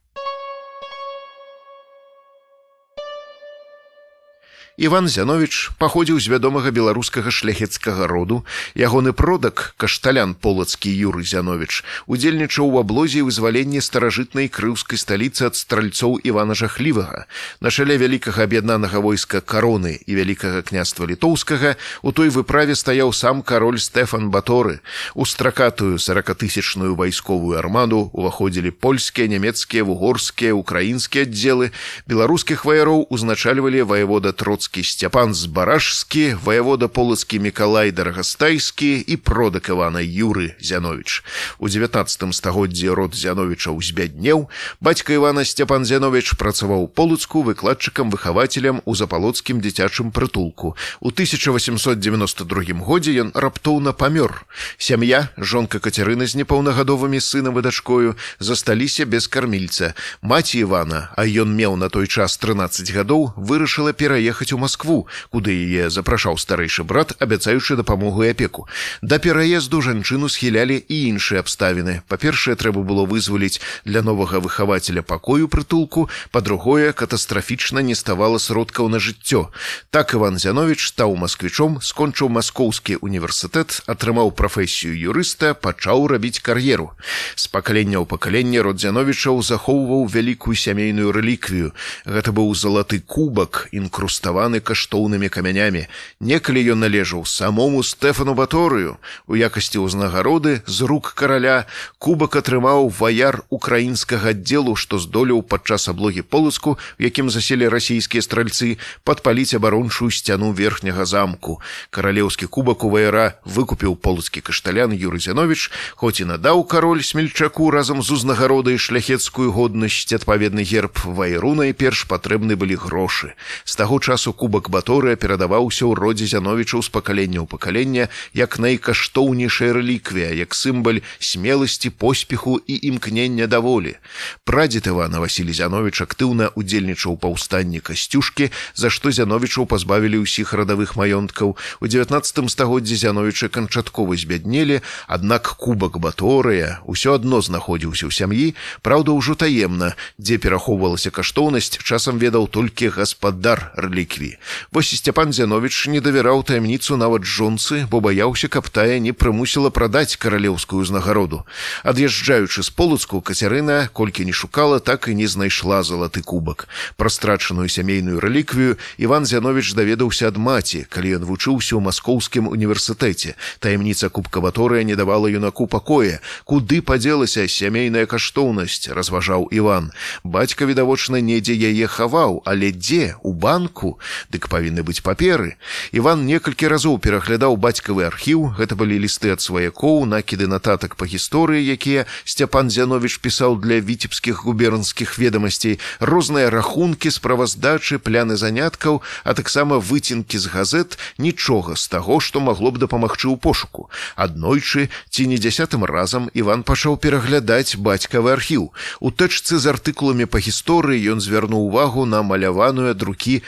Іван 4.77 5.07
Зянович 5.07 5.75
паходзіў 5.77 6.19
з 6.23 6.31
вядомага 6.31 6.71
беларускага 6.71 7.27
шляхецкага 7.27 8.07
роду. 8.07 8.47
Ягоны 8.71 9.11
продак 9.11 9.75
кашталян 9.75 10.31
полацкі 10.33 10.87
Юры 10.87 11.27
Зянович 11.27 11.83
удзельнічаў 12.07 12.71
у 12.71 12.79
аблозе 12.79 13.19
і 13.19 13.27
вызваленні 13.27 13.83
старажытнай 13.83 14.47
крыўскай 14.47 14.95
сталіцы 14.95 15.51
ад 15.51 15.59
стральцоў 15.59 16.23
Івана 16.23 16.55
Жахлівага. 16.55 17.27
На 17.59 17.67
шале 17.67 17.99
вялікага 17.99 18.47
аб'яднанага 18.47 19.03
войска 19.03 19.43
кароны 19.43 19.99
і 20.07 20.15
вялікага 20.15 20.63
княства 20.63 21.03
літоўскага 21.03 21.75
у 22.01 22.15
той 22.15 22.31
выправе 22.31 22.71
стаяў 22.71 23.11
сам 23.11 23.43
кароль 23.43 23.79
Стэфан 23.79 24.31
Баторы. 24.31 24.79
У 25.19 25.27
стракатую 25.27 25.99
сорокатысячную 25.99 26.95
вайсковую 26.95 27.59
армаду 27.59 28.07
уваходзілі 28.15 28.71
польскія, 28.71 29.27
нямецкія, 29.27 29.83
вугорскія, 29.83 30.55
украінскія 30.55 31.27
аддзелы. 31.27 31.75
Беларускіх 32.07 32.63
ваяроў 32.63 33.11
узначальвалі 33.11 33.83
ваявода 33.83 34.31
троцкі 34.31 34.60
полацкі 34.61 34.83
сцяпан 34.83 35.33
збаражскі 35.33 36.37
ваявода 36.43 36.87
полацкі 36.87 37.39
мікалай 37.39 37.89
дарагастайскі 37.91 39.01
і 39.09 39.15
продак 39.17 39.73
ивана 39.73 39.97
юры 39.97 40.53
зянович. 40.61 41.23
У 41.57 41.65
19 41.65 42.29
стагоддзі 42.29 42.93
род 42.93 43.15
зяновича 43.17 43.71
узбяднеў. 43.73 44.53
Бацька 44.77 45.17
ивана 45.17 45.45
сцяпан 45.45 45.81
зянович 45.81 46.37
працаваў 46.37 46.85
полацку 46.93 47.41
выкладчыкам 47.41 48.13
выхавацелем 48.13 48.85
у 48.85 48.93
запалоцкім 48.93 49.65
дзіцячым 49.65 50.11
прытулку. 50.13 50.77
У 51.01 51.09
1892 51.09 52.85
годзе 52.85 53.17
ён 53.17 53.33
раптоўна 53.33 53.97
памёр. 53.97 54.45
Сям'я 54.77 55.33
жонка 55.41 55.81
кацярына 55.81 56.29
з 56.29 56.37
непаўнагадовымі 56.37 57.17
сынам 57.17 57.57
і 57.57 57.65
дачкою 57.65 58.13
засталіся 58.37 59.09
без 59.09 59.25
кармільца. 59.25 59.97
Маці 60.21 60.61
ивана 60.69 61.09
а 61.17 61.25
ён 61.25 61.49
меў 61.49 61.81
на 61.81 61.89
той 61.89 62.05
час 62.05 62.37
13 62.37 62.93
гадоў 62.93 63.33
вырашыла 63.33 63.97
пераехаць 63.97 64.50
у 64.53 64.57
Москву, 64.57 65.07
куды 65.29 65.51
яе 65.51 65.89
запрашаў 65.89 66.37
старэйшы 66.37 66.83
брат, 66.83 67.13
абяцаючы 67.19 67.75
дапамогу 67.75 68.23
і 68.23 68.31
апеку. 68.31 68.67
Да 69.01 69.19
пераезду 69.19 69.81
жанчыну 69.81 70.29
схілялі 70.29 70.77
і 70.77 70.95
іншыя 71.11 71.41
абставіны. 71.43 72.01
Па-першае, 72.07 72.55
трэба 72.55 72.83
было 72.83 73.05
вызваліць 73.05 73.61
для 73.85 74.01
новага 74.01 74.39
выхавацеля 74.39 75.01
пакою 75.01 75.47
прытулку, 75.47 76.09
па-другое, 76.31 76.93
катастрафічна 76.93 77.81
не 77.81 77.95
ставала 77.95 78.37
сродкаў 78.37 78.89
на 78.89 78.99
жыццё. 78.99 79.49
Так 79.89 80.13
Іван 80.13 80.37
Зянович 80.37 80.87
стаў 80.87 81.15
масквічом, 81.15 81.79
скончыў 81.81 82.29
маскоўскі 82.29 82.97
універсітэт, 83.01 83.83
атрымаў 83.87 84.31
прафесію 84.31 84.95
юрыста, 84.95 85.53
пачаў 85.53 86.07
рабіць 86.07 86.39
кар'еру. 86.39 86.91
З 87.35 87.47
пакалення 87.47 87.99
ў 87.99 88.05
пакаленне 88.05 88.61
род 88.61 88.79
Зяновічаў 88.79 89.41
захоўваў 89.41 90.07
вялікую 90.07 90.55
сямейную 90.55 91.11
рэліквію. 91.11 91.73
Гэта 92.05 92.31
быў 92.31 92.53
залаты 92.55 92.99
кубак, 92.99 93.67
інкруст 93.71 94.23
інкруставаны 94.41 94.59
каштоўнымі 94.61 95.29
камянямі. 95.29 95.87
Некалі 96.19 96.73
ён 96.73 96.81
належаў 96.81 97.25
самому 97.25 97.83
Стэфану 97.83 98.33
Баторыю. 98.33 98.97
У 99.27 99.35
якасці 99.35 99.85
ўзнагароды 99.85 100.61
з 100.65 100.81
рук 100.81 101.13
караля 101.13 101.65
кубак 101.99 102.35
атрымаў 102.41 102.89
ваяр 102.89 103.43
украінскага 103.49 104.33
аддзелу, 104.33 104.75
што 104.75 104.97
здолеў 104.97 105.43
падчас 105.43 105.87
аблогі 105.89 106.21
полыску, 106.21 106.77
у 106.77 107.01
якім 107.01 107.29
заселі 107.29 107.69
расійскія 107.69 108.21
стральцы, 108.21 108.77
падпаліць 109.03 109.53
абарончую 109.53 110.09
сцяну 110.11 110.51
верхняга 110.53 111.05
замку. 111.05 111.61
Каралеўскі 111.89 112.47
кубак 112.47 112.83
у 112.83 112.89
ваяра 112.89 113.37
выкупіў 113.45 113.95
полацкі 113.95 114.41
кашталян 114.41 114.91
Юры 114.91 115.19
Зянович, 115.19 115.69
хоць 115.95 116.21
і 116.21 116.25
надаў 116.33 116.63
кароль 116.65 117.03
смельчаку 117.03 117.69
разам 117.69 118.01
з 118.01 118.11
узнагародай 118.17 118.77
шляхецкую 118.77 119.51
годнасць 119.51 120.13
адпаведны 120.13 120.63
герб 120.63 120.97
вайру 121.05 121.53
найперш 121.53 122.07
патрэбны 122.07 122.55
былі 122.55 122.75
грошы. 122.75 123.33
З 123.65 123.75
таго 123.75 123.99
часу 123.99 124.30
кубак 124.33 124.69
баторыя 124.69 125.15
перадаваўся 125.15 125.85
ў 125.85 125.95
родзе 125.95 126.25
зяновічаў 126.27 126.81
з 126.81 126.89
пакалення 126.89 127.43
ў 127.43 127.47
пакалення 127.47 128.07
як 128.33 128.59
найкаштоўнейшая 128.59 129.73
рэліквія, 129.77 130.31
як 130.35 130.55
сімбаль 130.55 131.01
смеласці 131.19 131.89
поспеху 131.89 132.59
і 132.67 132.79
імкнення 132.87 133.47
даволі. 133.47 133.95
Прадзед 134.43 134.87
Івана 134.87 135.19
Васілі 135.19 135.53
Зянович 135.53 136.01
актыўна 136.01 136.49
удзельнічаў 136.55 137.17
паўстанні 137.17 137.79
касцюшкі, 137.79 138.49
за 138.75 138.89
што 138.89 139.11
зяновічаў 139.11 139.67
пазбавілі 139.67 140.23
ўсіх 140.23 140.53
радавых 140.53 140.95
маёнткаў. 140.95 141.55
У 141.81 141.85
19 141.87 142.49
стагоддзі 142.49 142.95
зяновічы 142.95 143.49
канчаткова 143.49 144.15
збяднелі, 144.15 144.81
аднак 145.07 145.55
кубак 145.57 145.97
баторыя 145.97 146.79
ўсё 146.87 147.15
адно 147.15 147.41
знаходзіўся 147.41 148.07
ў 148.07 148.11
сям'і, 148.11 148.47
праўда 148.81 149.15
ўжо 149.15 149.35
таемна, 149.35 149.95
дзе 150.17 150.37
перахоўвалася 150.37 151.11
каштоўнасць 151.11 151.77
часам 151.83 152.17
ведаў 152.17 152.47
толькі 152.47 152.93
гаспадар 152.93 153.73
рэлікві. 154.21 154.37
Вось 154.71 154.95
сцяпан 154.95 155.33
Зянович 155.33 155.87
не 155.87 156.01
давяраў 156.01 156.43
таямніцу 156.43 156.97
нават 156.97 157.23
жонцы, 157.23 157.87
бо 157.89 157.99
баяўся, 157.99 158.47
каб 158.47 158.69
тая 158.69 158.99
не 158.99 159.11
прымусіла 159.11 159.69
прадаць 159.69 160.15
каралеўскую 160.15 160.81
ўзнагароду. 160.81 161.45
Ад'язджаючы 161.83 162.63
з 162.63 162.69
полацку 162.69 163.21
кацярына, 163.21 163.89
колькі 163.93 164.25
не 164.25 164.33
шукала, 164.33 164.79
так 164.79 165.07
і 165.07 165.15
не 165.15 165.27
знайшла 165.27 165.83
залаты 165.83 166.21
кубак. 166.21 166.67
Пра 166.97 167.09
страчаную 167.09 167.69
сямейную 167.69 168.19
рэліквію 168.19 168.77
Іван 168.97 169.25
Зянович 169.25 169.73
даведаўся 169.73 170.27
ад 170.27 170.37
маці, 170.37 170.85
калі 170.89 171.21
ён 171.21 171.23
вучыўся 171.25 171.75
ў 171.75 171.81
маскоўскім 171.81 172.47
універсітэце. 172.47 173.35
Таямніца 173.59 174.09
кубкаваторыя 174.09 174.83
не 174.83 174.95
давала 174.95 175.27
юнаку 175.27 175.67
пакоя. 175.67 176.21
Куды 176.45 176.81
падзелася 176.81 177.47
сямейная 177.47 178.05
каштоўнасць, 178.05 178.89
разважаў 178.89 179.49
Іван. 179.51 179.91
Бацька 180.23 180.65
відавочна 180.65 181.21
недзе 181.21 181.55
яе 181.55 181.87
хаваў, 181.87 182.41
але 182.45 182.71
дзе 182.71 183.15
у 183.23 183.33
банку, 183.33 183.99
дык 184.31 184.47
павінны 184.47 184.83
быць 184.83 185.01
паперы. 185.01 185.55
Іван 185.91 186.25
некалькі 186.25 186.67
разоў 186.67 186.99
пераглядаў 186.99 187.57
бацькавы 187.57 188.05
архіў, 188.07 188.55
гэта 188.57 188.75
былі 188.75 188.99
лісты 188.99 189.31
ад 189.33 189.41
сваякоў, 189.41 190.05
накіды 190.05 190.47
нататак 190.47 190.95
па 190.95 191.05
гісторыі, 191.05 191.63
якія 191.63 192.05
Сцяпан 192.25 192.69
Зянович 192.69 193.17
пісаў 193.23 193.57
для 193.61 193.79
віцебскіх 193.79 194.43
губернскіх 194.43 195.17
ведамасцей, 195.17 195.79
розныя 195.99 196.49
рахункі, 196.49 197.11
справаздачы, 197.11 197.99
пляны 197.99 198.35
заняткаў, 198.35 199.01
а 199.23 199.33
таксама 199.33 199.77
выцінкі 199.77 200.37
з 200.37 200.45
газет 200.47 200.97
нічога 201.17 201.75
з 201.75 201.87
таго, 201.87 202.19
што 202.19 202.39
магло 202.39 202.71
б 202.71 202.81
дапамагчы 202.81 203.29
ў 203.29 203.37
пошуку. 203.37 203.89
Аднойчы 204.15 204.89
ці 205.09 205.27
не 205.27 205.37
дзясятым 205.37 205.85
разам 205.85 206.29
Іван 206.33 206.63
пачаў 206.63 206.97
пераглядаць 206.97 207.75
бацькавы 207.75 208.33
архіў. 208.33 208.71
У 208.99 209.11
тэчцы 209.11 209.57
з 209.57 209.65
артыкуламі 209.71 210.25
па 210.25 210.39
гісторыі 210.39 211.01
ён 211.13 211.19
звярнуў 211.21 211.71
увагу 211.71 212.05
на 212.05 212.21
маляваную 212.21 212.91
ад 212.91 213.01
рукі 213.03 213.41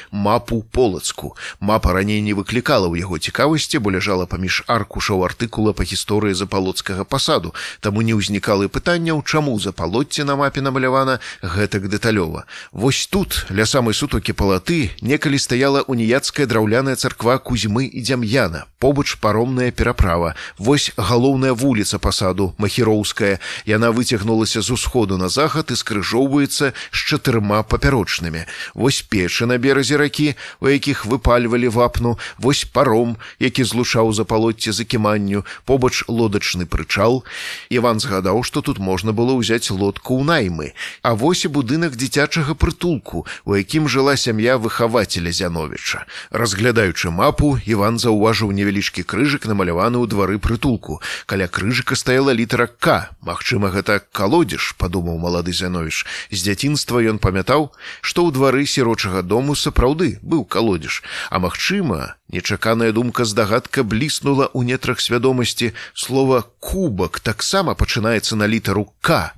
мапу 0.54 0.64
полацку. 0.72 1.36
Мапа 1.60 1.94
раней 1.94 2.22
не 2.22 2.34
выклікала 2.34 2.88
ў 2.88 3.02
яго 3.02 3.18
цікавасці, 3.18 3.80
бо 3.80 3.92
ляжала 3.92 4.26
паміж 4.26 4.64
аркушаў 4.68 5.26
артыкула 5.26 5.74
па 5.74 5.84
гісторыі 5.84 6.34
запалоцкага 6.34 7.04
пасаду. 7.04 7.54
Таму 7.82 8.02
не 8.02 8.14
ўзнікала 8.14 8.68
пытанняў, 8.70 9.24
чаму 9.26 9.58
запалоцце 9.60 10.24
на 10.24 10.36
мапе 10.36 10.62
намалявана 10.62 11.20
гэтак 11.42 11.90
дэталёва. 11.90 12.46
Вось 12.72 13.08
тут, 13.08 13.46
ля 13.50 13.66
самай 13.66 13.94
сутокі 13.94 14.34
палаты, 14.34 14.92
некалі 15.02 15.40
стаяла 15.40 15.82
уніяцкая 15.88 16.46
драўляная 16.46 16.96
царква 16.96 17.38
кузьмы 17.38 17.90
і 17.90 18.02
дзям'яна. 18.02 18.66
Побач 18.80 19.16
паромная 19.18 19.72
пераправа. 19.72 20.36
Вось 20.58 20.92
галоўная 20.98 21.54
вуліца 21.54 22.00
пасаду 22.00 22.54
махіроўская. 22.58 23.40
Яна 23.66 23.90
выцягнулася 23.92 24.62
з 24.62 24.70
усходу 24.72 25.18
на 25.18 25.30
захад 25.30 25.72
і 25.72 25.80
скрыжоўваецца 25.80 26.74
з 26.92 27.00
чатырма 27.08 27.64
папярочнымі. 27.64 28.46
Вось 28.74 29.02
печы 29.02 29.46
на 29.46 29.58
беразе 29.58 29.98
ракі, 29.98 30.36
у 30.60 30.68
якіх 30.68 31.06
выпальвалі 31.06 31.68
вапну, 31.68 32.18
вось 32.38 32.64
паром, 32.66 33.18
які 33.40 33.64
злучаў 33.64 34.14
запалоцце 34.14 34.72
за 34.72 34.84
кіманню, 34.84 35.46
побач 35.66 36.04
лодачны 36.08 36.66
прычал. 36.66 37.24
Іван 37.70 38.00
згадаў, 38.00 38.44
што 38.44 38.62
тут 38.62 38.80
можна 38.80 39.12
было 39.12 39.34
ўзяць 39.38 39.72
лодку 39.72 40.20
ў 40.20 40.24
наймы. 40.24 40.68
А 41.02 41.14
вось 41.14 41.46
і 41.46 41.54
будынак 41.54 41.96
дзіцячага 41.96 42.54
прытулку, 42.56 43.26
у 43.46 43.56
якім 43.56 43.88
жыла 43.88 44.18
сям'я 44.18 44.58
выхавацеля 44.58 45.32
Зяновіча. 45.32 46.06
Разглядаючы 46.32 47.12
мапу, 47.12 47.60
Іван 47.66 48.00
заўважыў 48.00 48.52
невялічкі 48.52 49.04
крыжык 49.04 49.46
намаляваны 49.46 50.00
ў 50.00 50.08
двары 50.08 50.38
прытулку. 50.40 51.02
Каля 51.26 51.48
крыжыка 51.48 51.96
стаяла 51.96 52.32
літара 52.32 52.68
К. 52.68 53.12
Магчыма, 53.22 53.70
гэта 53.70 54.02
калодзеж, 54.12 54.76
падумаў 54.78 55.18
малады 55.18 55.54
Зяновіч. 55.54 56.06
З 56.32 56.40
дзяцінства 56.44 57.00
ён 57.00 57.20
памятаў, 57.20 57.72
што 58.02 58.26
ў 58.26 58.32
двары 58.34 58.66
сірочага 58.66 59.22
дому 59.22 59.56
сапраўды 59.56 60.20
быў 60.24 60.48
калодзеж. 60.48 61.04
А 61.30 61.40
магчыма, 61.44 62.16
нечаканая 62.32 62.92
думка 62.96 63.28
здагадка 63.28 63.84
бліснула 63.84 64.48
ў 64.56 64.64
нетрах 64.72 65.04
свядомасці. 65.04 65.76
Слова 65.94 66.48
кубак 66.64 67.20
таксама 67.20 67.76
пачынаецца 67.76 68.40
на 68.40 68.48
літару 68.48 68.88
К. 69.04 69.36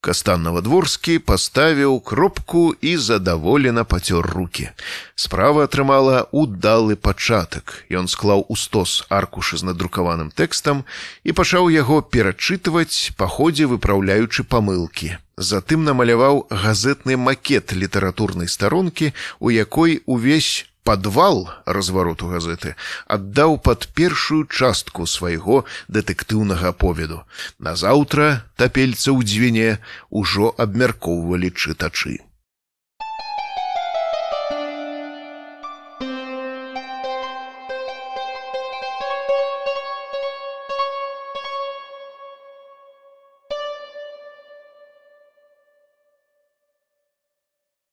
Кастан 0.00 0.44
Навадворскі 0.46 1.18
паставіў 1.18 1.98
кропку 2.06 2.70
і 2.80 2.94
задаволена 2.96 3.82
пацёр 3.82 4.22
руки. 4.30 4.70
Справа 5.18 5.66
атрымала 5.66 6.30
удалы 6.30 6.94
пачатак. 6.94 7.82
Ён 7.90 8.06
склаў 8.06 8.46
у 8.46 8.54
стос 8.54 9.02
аркушы 9.10 9.58
з 9.58 9.66
надрукаваным 9.66 10.30
тэкстам 10.30 10.84
і 11.26 11.34
пачаў 11.34 11.66
яго 11.74 11.98
перачытваць, 11.98 13.10
па 13.18 13.26
ходзе 13.26 13.66
выпраўляючы 13.66 14.46
памылкі. 14.46 15.18
Затым 15.34 15.82
намаляваў 15.82 16.46
газетны 16.46 17.18
макет 17.18 17.74
літаратурнай 17.74 18.46
старонкі, 18.46 19.10
у 19.42 19.50
якой 19.50 20.02
увесь 20.06 20.67
падвал 20.84 21.50
развароту 21.66 22.28
газеты 22.32 22.74
аддаў 23.06 23.58
пад 23.58 23.88
першую 23.94 24.44
частку 24.46 25.06
свайго 25.06 25.64
дэтэктыўнага 25.88 26.72
аповеду. 26.74 27.24
Назаўтра 27.58 28.44
тапельца 28.56 29.12
ў 29.12 29.20
дзвіне 29.24 29.68
ўжо 30.10 30.54
абмяркоўвалі 30.56 31.52
чытачы. 31.52 32.27